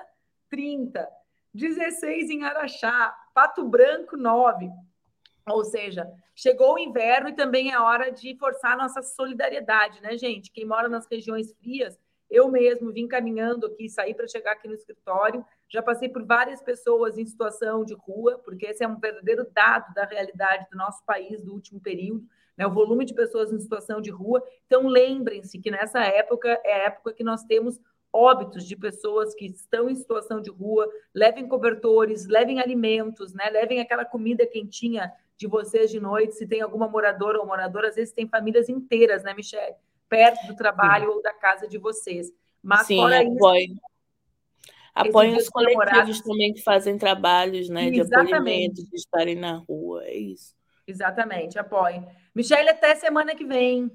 30. 0.50 1.10
16 1.54 2.30
em 2.30 2.44
Araxá, 2.44 3.14
Pato 3.34 3.68
Branco, 3.68 4.16
9. 4.16 4.70
Ou 5.48 5.64
seja, 5.64 6.08
chegou 6.36 6.74
o 6.74 6.80
inverno 6.80 7.30
e 7.30 7.36
também 7.36 7.72
é 7.72 7.80
hora 7.80 8.12
de 8.12 8.36
forçar 8.38 8.76
nossa 8.76 9.02
solidariedade, 9.04 10.02
né, 10.02 10.18
gente? 10.18 10.52
Quem 10.52 10.66
mora 10.66 10.90
nas 10.90 11.08
regiões 11.10 11.54
frias, 11.54 12.00
eu 12.30 12.50
mesmo 12.50 12.92
vim 12.92 13.08
caminhando 13.08 13.68
aqui, 13.68 13.88
saí 13.88 14.16
para 14.16 14.28
chegar 14.28 14.54
aqui 14.54 14.68
no 14.68 14.74
escritório, 14.74 15.46
já 15.70 15.84
passei 15.84 16.10
por 16.10 16.26
várias 16.26 16.62
pessoas 16.64 17.18
em 17.18 17.26
situação 17.26 17.86
de 17.86 17.94
rua, 17.94 18.42
porque 18.44 18.66
esse 18.66 18.84
é 18.84 18.88
um 18.88 19.00
verdadeiro 19.00 19.48
dado 19.54 19.94
da 19.94 20.06
realidade 20.06 20.68
do 20.72 20.78
nosso 20.78 21.06
país 21.06 21.40
do 21.44 21.54
último 21.54 21.80
período. 21.80 22.28
né? 22.58 22.66
O 22.66 22.74
volume 22.74 23.06
de 23.06 23.14
pessoas 23.14 23.52
em 23.52 23.60
situação 23.60 24.02
de 24.02 24.10
rua. 24.10 24.44
Então, 24.66 24.88
lembrem-se 24.88 25.60
que 25.60 25.70
nessa 25.70 26.00
época 26.04 26.60
é 26.64 26.74
a 26.74 26.86
época 26.86 27.14
que 27.14 27.24
nós 27.24 27.44
temos 27.44 27.80
óbitos 28.12 28.66
de 28.66 28.76
pessoas 28.76 29.34
que 29.36 29.46
estão 29.46 29.90
em 29.90 29.96
situação 29.96 30.42
de 30.42 30.50
rua. 30.50 30.90
Levem 31.14 31.48
cobertores, 31.48 32.26
levem 32.28 32.60
alimentos, 32.60 33.34
né? 33.34 33.50
Levem 33.50 33.80
aquela 33.80 34.06
comida 34.06 34.46
quentinha 34.46 35.12
de 35.38 35.48
vocês 35.48 35.92
de 35.92 36.00
noite. 36.00 36.36
Se 36.36 36.48
tem 36.48 36.62
alguma 36.62 36.88
moradora 36.88 37.40
ou 37.40 37.46
morador, 37.46 37.86
às 37.86 37.96
vezes 37.96 38.14
tem 38.14 38.28
famílias 38.28 38.70
inteiras, 38.70 39.24
né, 39.24 39.34
Michelle? 39.34 39.76
Perto 40.08 40.48
do 40.48 40.56
trabalho 40.56 41.10
Sim. 41.10 41.16
ou 41.16 41.22
da 41.22 41.34
casa 41.34 41.68
de 41.68 41.78
vocês. 41.78 42.32
Mas 42.62 42.88
Sim, 42.88 42.98
fora 42.98 43.22
apoio. 43.22 43.66
isso. 43.66 43.82
Apoiem 44.96 45.36
os 45.36 45.50
coletivos 45.50 46.22
também 46.22 46.54
que 46.54 46.64
fazem 46.64 46.98
trabalhos 46.98 47.68
né, 47.68 47.92
de 47.92 48.00
acolhimento, 48.00 48.76
de 48.76 48.96
estarem 48.96 49.36
na 49.36 49.58
rua. 49.58 50.06
É 50.06 50.16
isso. 50.16 50.56
Exatamente, 50.88 51.60
apoiem. 51.60 52.08
Michelle, 52.34 52.70
até 52.70 52.96
semana 52.96 53.36
que 53.36 53.44
vem. 53.44 53.92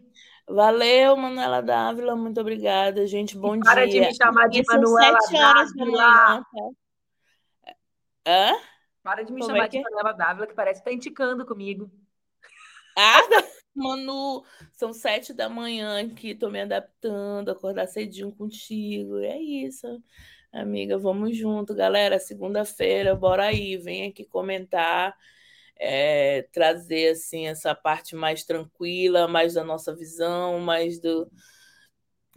Valeu, 0.50 1.16
Manuela 1.16 1.62
Dávila, 1.62 2.16
muito 2.16 2.40
obrigada, 2.40 3.06
gente. 3.06 3.38
Bom 3.38 3.54
e 3.54 3.60
para 3.60 3.86
dia. 3.86 4.00
Para 4.00 4.10
de 4.10 4.12
me 4.12 4.16
chamar 4.16 4.48
de 4.48 4.62
Manuela 4.66 5.18
Dávila. 5.30 6.44
Tá? 6.44 6.44
Hã? 8.26 8.52
Para 9.00 9.22
de 9.22 9.32
me 9.32 9.40
Como 9.40 9.52
chamar 9.52 9.66
é 9.66 9.68
que... 9.68 9.78
de 9.78 9.84
Manuela 9.84 10.12
Dávila, 10.12 10.46
que 10.48 10.54
parece 10.54 10.82
que 10.82 10.88
está 10.88 10.92
indicando 10.92 11.46
comigo. 11.46 11.88
Ah, 12.98 13.20
Manu, 13.74 14.44
são 14.72 14.92
sete 14.92 15.32
da 15.32 15.48
manhã 15.48 16.08
que 16.12 16.30
estou 16.30 16.50
me 16.50 16.60
adaptando, 16.60 17.50
acordar 17.50 17.86
cedinho 17.86 18.32
contigo. 18.32 19.18
É 19.18 19.38
isso. 19.38 20.02
Amiga, 20.52 20.98
vamos 20.98 21.36
junto, 21.36 21.72
galera. 21.76 22.18
Segunda-feira, 22.18 23.14
bora 23.14 23.44
aí, 23.44 23.76
vem 23.76 24.08
aqui 24.08 24.24
comentar, 24.24 25.16
é, 25.82 26.42
trazer 26.52 27.12
assim 27.12 27.46
essa 27.46 27.74
parte 27.74 28.14
mais 28.14 28.44
tranquila, 28.44 29.26
mais 29.26 29.54
da 29.54 29.64
nossa 29.64 29.96
visão, 29.96 30.60
mais 30.60 31.00
do. 31.00 31.30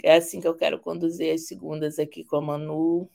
É 0.01 0.15
assim 0.15 0.39
que 0.39 0.47
eu 0.47 0.55
quero 0.55 0.79
conduzir 0.79 1.33
as 1.33 1.45
segundas 1.45 1.99
aqui 1.99 2.23
com 2.23 2.37
a 2.37 2.41
Manu, 2.41 3.09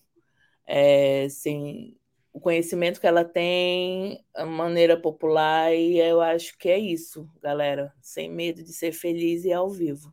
é, 0.67 1.29
sem 1.31 1.97
o 2.31 2.39
conhecimento 2.39 3.01
que 3.01 3.07
ela 3.07 3.25
tem, 3.25 4.23
a 4.35 4.45
maneira 4.45 5.01
popular, 5.01 5.75
e 5.75 5.99
eu 5.99 6.21
acho 6.21 6.57
que 6.59 6.69
é 6.69 6.79
isso, 6.79 7.29
galera. 7.41 7.93
Sem 8.01 8.31
medo 8.31 8.63
de 8.63 8.73
ser 8.73 8.93
feliz 8.93 9.45
e 9.45 9.53
ao 9.53 9.71
vivo. 9.71 10.13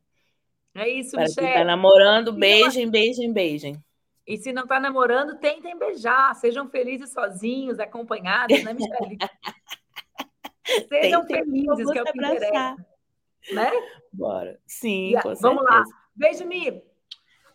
É 0.73 0.88
isso, 0.88 1.12
Para 1.12 1.23
Michelle. 1.23 1.47
quem 1.47 1.56
tá 1.56 1.63
namorando, 1.65 2.32
beijem, 2.34 2.89
beijem, 2.89 3.32
beijem. 3.34 3.84
E 4.25 4.38
se 4.38 4.51
não 4.51 4.63
está 4.63 4.80
namorando, 4.80 5.38
tentem 5.39 5.78
beijar. 5.78 6.34
Sejam 6.36 6.69
felizes 6.69 7.12
sozinhos, 7.12 7.80
acompanhados, 7.80 8.63
né, 8.63 8.73
Michelle? 8.73 9.17
Sejam 10.89 11.25
felizes, 11.25 11.91
que 11.91 11.97
é 11.97 12.01
o 12.01 12.06
que 12.06 12.17
interessa. 12.17 12.75
Né? 13.54 13.71
Bora. 14.12 14.60
Sim, 14.65 15.13
com 15.21 15.36
Vamos 15.36 15.63
certeza. 15.63 15.63
lá. 15.63 15.84
Beijo, 16.15 16.45
Mi. 16.47 16.84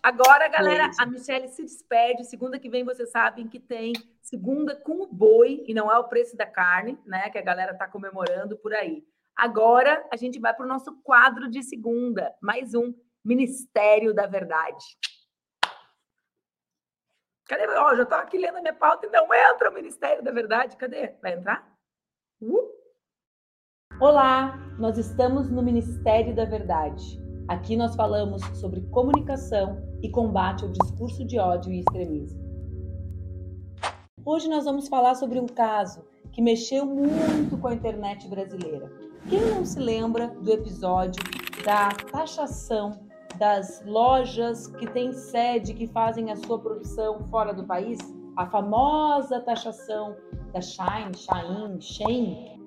Agora, 0.03 0.49
galera, 0.49 0.85
Beijo. 0.85 1.03
a 1.03 1.07
Michelle 1.07 1.49
se 1.49 1.63
despede. 1.63 2.25
Segunda 2.25 2.59
que 2.59 2.71
vem, 2.71 2.85
vocês 2.85 3.11
sabem 3.11 3.49
que 3.49 3.59
tem 3.59 3.93
segunda 4.23 4.75
com 4.77 5.03
o 5.03 5.07
boi, 5.07 5.65
e 5.67 5.75
não 5.75 5.91
é 5.91 5.99
o 5.99 6.09
preço 6.09 6.37
da 6.37 6.47
carne, 6.47 6.99
né? 7.05 7.29
Que 7.31 7.39
a 7.39 7.43
galera 7.43 7.73
está 7.73 7.87
comemorando 7.87 8.57
por 8.57 8.73
aí. 8.73 9.05
Agora, 9.37 10.07
a 10.13 10.17
gente 10.17 10.39
vai 10.39 10.55
para 10.55 10.65
o 10.65 10.69
nosso 10.69 11.01
quadro 11.03 11.51
de 11.51 11.63
segunda. 11.63 12.35
Mais 12.41 12.75
um 12.75 12.95
Ministério 13.25 14.15
da 14.15 14.27
Verdade. 14.27 14.85
Cadê? 17.47 17.67
Ó, 17.67 17.95
já 17.97 18.05
estava 18.05 18.23
aqui 18.23 18.39
lendo 18.39 18.59
a 18.59 18.61
minha 18.61 18.75
pauta 18.75 19.07
e 19.07 19.11
não 19.11 19.33
entra 19.35 19.71
o 19.71 19.75
Ministério 19.75 20.23
da 20.23 20.31
Verdade. 20.31 20.77
Cadê? 20.77 21.17
Vai 21.21 21.33
entrar? 21.33 21.75
Uh. 22.41 22.80
Olá, 24.01 24.59
nós 24.79 24.97
estamos 24.97 25.51
no 25.51 25.63
Ministério 25.63 26.35
da 26.35 26.47
Verdade. 26.47 27.21
Aqui 27.47 27.77
nós 27.77 27.95
falamos 27.95 28.41
sobre 28.59 28.81
comunicação 28.87 29.77
e 30.03 30.09
combate 30.09 30.65
ao 30.65 30.73
discurso 30.73 31.23
de 31.27 31.39
ódio 31.39 31.71
e 31.71 31.81
extremismo. 31.81 32.41
Hoje 34.25 34.49
nós 34.49 34.65
vamos 34.65 34.89
falar 34.89 35.17
sobre 35.17 35.39
um 35.39 35.45
caso 35.45 36.03
que 36.33 36.41
mexeu 36.41 36.87
muito 36.87 37.59
com 37.59 37.69
a 37.69 37.75
internet 37.75 38.27
brasileira. 38.27 38.91
Quem 39.29 39.45
não 39.51 39.67
se 39.67 39.79
lembra 39.79 40.29
do 40.29 40.51
episódio 40.51 41.23
da 41.63 41.91
taxação 42.11 43.01
das 43.37 43.85
lojas 43.85 44.67
que 44.67 44.87
têm 44.87 45.13
sede, 45.13 45.75
que 45.75 45.87
fazem 45.87 46.33
a 46.33 46.37
sua 46.37 46.59
produção 46.59 47.23
fora 47.27 47.53
do 47.53 47.65
país, 47.65 47.99
a 48.35 48.47
famosa 48.47 49.41
taxação 49.41 50.17
da 50.55 50.63
Shine, 50.63 51.15
Shine, 51.15 51.83
Shein. 51.83 52.60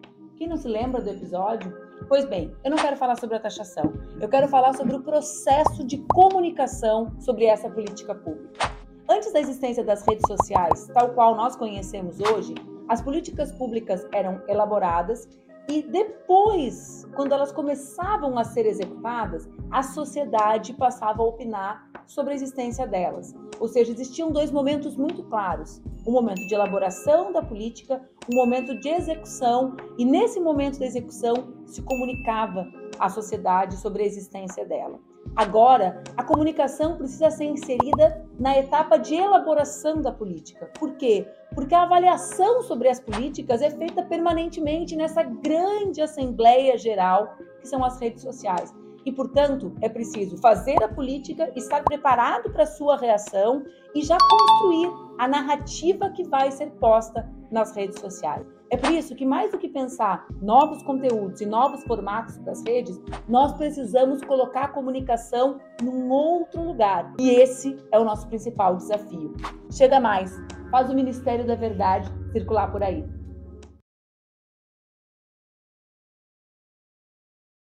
Quem 0.43 0.49
não 0.49 0.57
se 0.57 0.67
lembra 0.67 1.01
do 1.01 1.09
episódio? 1.09 1.73
Pois 2.09 2.25
bem, 2.25 2.53
eu 2.65 2.71
não 2.71 2.77
quero 2.77 2.97
falar 2.97 3.15
sobre 3.15 3.37
a 3.37 3.39
taxação, 3.39 3.93
eu 4.19 4.27
quero 4.27 4.49
falar 4.49 4.75
sobre 4.75 4.93
o 4.93 5.01
processo 5.01 5.85
de 5.85 5.99
comunicação 6.13 7.15
sobre 7.21 7.45
essa 7.45 7.69
política 7.69 8.13
pública. 8.13 8.69
Antes 9.09 9.31
da 9.31 9.39
existência 9.39 9.85
das 9.85 10.05
redes 10.05 10.25
sociais, 10.27 10.85
tal 10.93 11.13
qual 11.13 11.33
nós 11.33 11.55
conhecemos 11.55 12.19
hoje, 12.19 12.55
as 12.89 13.01
políticas 13.01 13.53
públicas 13.53 14.05
eram 14.11 14.41
elaboradas 14.45 15.29
e 15.69 15.81
depois, 15.81 17.07
quando 17.15 17.31
elas 17.31 17.53
começavam 17.53 18.37
a 18.37 18.43
ser 18.43 18.65
executadas, 18.65 19.47
a 19.71 19.81
sociedade 19.81 20.73
passava 20.73 21.23
a 21.23 21.25
opinar 21.25 21.89
sobre 22.05 22.33
a 22.33 22.35
existência 22.35 22.85
delas. 22.85 23.33
Ou 23.61 23.69
seja, 23.69 23.93
existiam 23.93 24.29
dois 24.29 24.51
momentos 24.51 24.97
muito 24.97 25.23
claros: 25.23 25.81
um 26.05 26.11
momento 26.11 26.45
de 26.47 26.53
elaboração 26.53 27.31
da 27.31 27.41
política, 27.41 28.01
um 28.31 28.35
momento 28.35 28.77
de 28.79 28.89
execução, 28.89 29.75
e 29.97 30.05
nesse 30.05 30.39
momento 30.39 30.79
da 30.79 30.85
execução 30.85 31.53
se 31.65 31.81
comunicava 31.81 32.67
à 32.99 33.09
sociedade 33.09 33.77
sobre 33.77 34.03
a 34.03 34.05
existência 34.05 34.65
dela. 34.65 34.99
Agora, 35.35 36.03
a 36.15 36.23
comunicação 36.23 36.97
precisa 36.97 37.31
ser 37.31 37.45
inserida 37.45 38.23
na 38.37 38.57
etapa 38.57 38.97
de 38.97 39.15
elaboração 39.15 40.01
da 40.01 40.11
política. 40.11 40.69
Por 40.77 40.93
quê? 40.95 41.25
Porque 41.55 41.73
a 41.73 41.83
avaliação 41.83 42.61
sobre 42.61 42.87
as 42.87 42.99
políticas 42.99 43.61
é 43.61 43.71
feita 43.71 44.03
permanentemente 44.03 44.95
nessa 44.95 45.23
grande 45.23 46.01
assembleia 46.01 46.77
geral 46.77 47.35
que 47.59 47.67
são 47.67 47.83
as 47.83 47.99
redes 47.99 48.21
sociais. 48.21 48.73
E, 49.05 49.11
portanto, 49.11 49.73
é 49.81 49.89
preciso 49.89 50.37
fazer 50.37 50.81
a 50.83 50.87
política, 50.87 51.51
estar 51.55 51.83
preparado 51.83 52.51
para 52.51 52.63
a 52.63 52.67
sua 52.67 52.97
reação 52.97 53.63
e 53.93 54.01
já 54.01 54.17
construir 54.17 54.91
a 55.17 55.27
narrativa 55.27 56.09
que 56.09 56.23
vai 56.23 56.51
ser 56.51 56.71
posta 56.71 57.29
nas 57.51 57.75
redes 57.75 57.99
sociais. 57.99 58.45
É 58.69 58.77
por 58.77 58.91
isso 58.91 59.15
que, 59.15 59.23
mais 59.23 59.51
do 59.51 59.59
que 59.59 59.67
pensar 59.67 60.25
novos 60.41 60.81
conteúdos 60.81 61.41
e 61.41 61.45
novos 61.45 61.83
formatos 61.83 62.39
das 62.39 62.63
redes, 62.63 62.99
nós 63.29 63.53
precisamos 63.53 64.23
colocar 64.23 64.63
a 64.63 64.67
comunicação 64.67 65.59
num 65.81 66.09
outro 66.09 66.63
lugar. 66.63 67.13
E 67.19 67.29
esse 67.29 67.77
é 67.91 67.99
o 67.99 68.03
nosso 68.03 68.27
principal 68.27 68.75
desafio. 68.75 69.35
Chega 69.71 69.99
mais, 69.99 70.35
faz 70.71 70.89
o 70.89 70.95
Ministério 70.95 71.45
da 71.45 71.53
Verdade 71.53 72.11
circular 72.31 72.71
por 72.71 72.81
aí. 72.81 73.05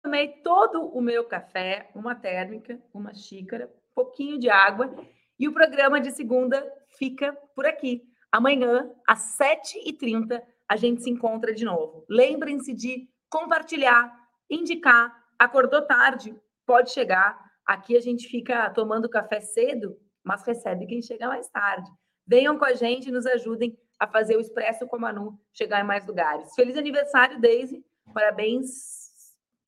Tomei 0.10 0.30
todo 0.42 0.88
o 0.88 1.00
meu 1.02 1.24
café, 1.26 1.92
uma 1.94 2.16
térmica, 2.16 2.82
uma 2.92 3.14
xícara, 3.14 3.72
pouquinho 3.94 4.40
de 4.40 4.50
água 4.50 4.92
e 5.38 5.48
o 5.48 5.54
programa 5.54 6.02
de 6.02 6.10
segunda 6.10 6.68
fica 6.98 7.32
por 7.56 7.68
aqui. 7.68 8.02
Amanhã, 8.32 8.90
às 9.08 9.38
7h30, 9.38 10.42
a 10.68 10.76
gente 10.76 11.04
se 11.04 11.12
encontra 11.12 11.54
de 11.54 11.64
novo. 11.64 12.08
Lembrem-se 12.10 12.74
de 12.74 13.08
compartilhar, 13.30 14.12
indicar. 14.50 15.16
Acordou 15.38 15.84
tarde, 15.84 16.36
pode 16.66 16.90
chegar. 16.90 17.40
Aqui 17.64 17.96
a 17.96 18.02
gente 18.02 18.28
fica 18.30 18.68
tomando 18.72 19.08
café 19.08 19.40
cedo, 19.40 19.96
mas 20.24 20.42
recebe 20.42 20.88
quem 20.88 21.04
chega 21.04 21.28
mais 21.28 21.48
tarde. 21.50 21.88
Venham 22.26 22.58
com 22.58 22.66
a 22.66 22.74
gente 22.74 23.10
e 23.10 23.12
nos 23.12 23.28
ajudem 23.28 23.78
a 24.00 24.08
fazer 24.08 24.38
o 24.38 24.42
Expresso 24.42 24.88
com 24.88 24.96
a 24.96 25.00
Manu 25.00 25.40
chegar 25.54 25.80
em 25.80 25.86
mais 25.86 26.04
lugares. 26.04 26.56
Feliz 26.56 26.76
aniversário, 26.76 27.40
Daisy. 27.40 27.86
Parabéns. 28.12 28.99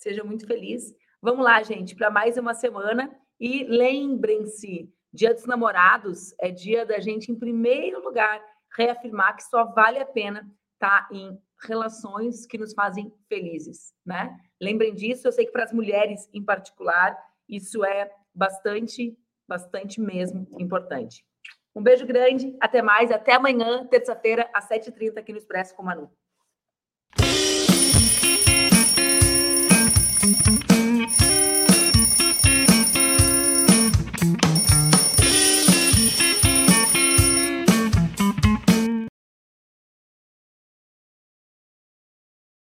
Seja 0.01 0.23
muito 0.23 0.47
feliz. 0.47 0.95
Vamos 1.21 1.45
lá, 1.45 1.61
gente, 1.61 1.95
para 1.95 2.09
mais 2.09 2.35
uma 2.35 2.55
semana. 2.55 3.15
E 3.39 3.63
lembrem-se, 3.65 4.91
Dia 5.13 5.31
dos 5.31 5.45
Namorados 5.45 6.33
é 6.39 6.49
dia 6.49 6.85
da 6.85 6.99
gente, 6.99 7.31
em 7.31 7.37
primeiro 7.37 8.01
lugar, 8.01 8.41
reafirmar 8.75 9.35
que 9.35 9.43
só 9.43 9.65
vale 9.65 9.99
a 9.99 10.05
pena 10.05 10.49
está 10.73 11.07
em 11.11 11.37
relações 11.63 12.47
que 12.47 12.57
nos 12.57 12.73
fazem 12.73 13.13
felizes, 13.29 13.93
né? 14.03 14.35
Lembrem 14.59 14.95
disso, 14.95 15.27
eu 15.27 15.31
sei 15.31 15.45
que 15.45 15.51
para 15.51 15.65
as 15.65 15.71
mulheres 15.71 16.27
em 16.33 16.43
particular, 16.43 17.15
isso 17.47 17.85
é 17.85 18.09
bastante, 18.33 19.15
bastante 19.47 20.01
mesmo 20.01 20.47
importante. 20.59 21.23
Um 21.75 21.83
beijo 21.83 22.07
grande, 22.07 22.57
até 22.59 22.81
mais, 22.81 23.11
até 23.11 23.33
amanhã, 23.33 23.85
terça-feira, 23.85 24.49
às 24.51 24.67
7h30 24.67 25.19
aqui 25.19 25.31
no 25.31 25.37
Expresso 25.37 25.75
com 25.75 25.83
Manu. 25.83 26.09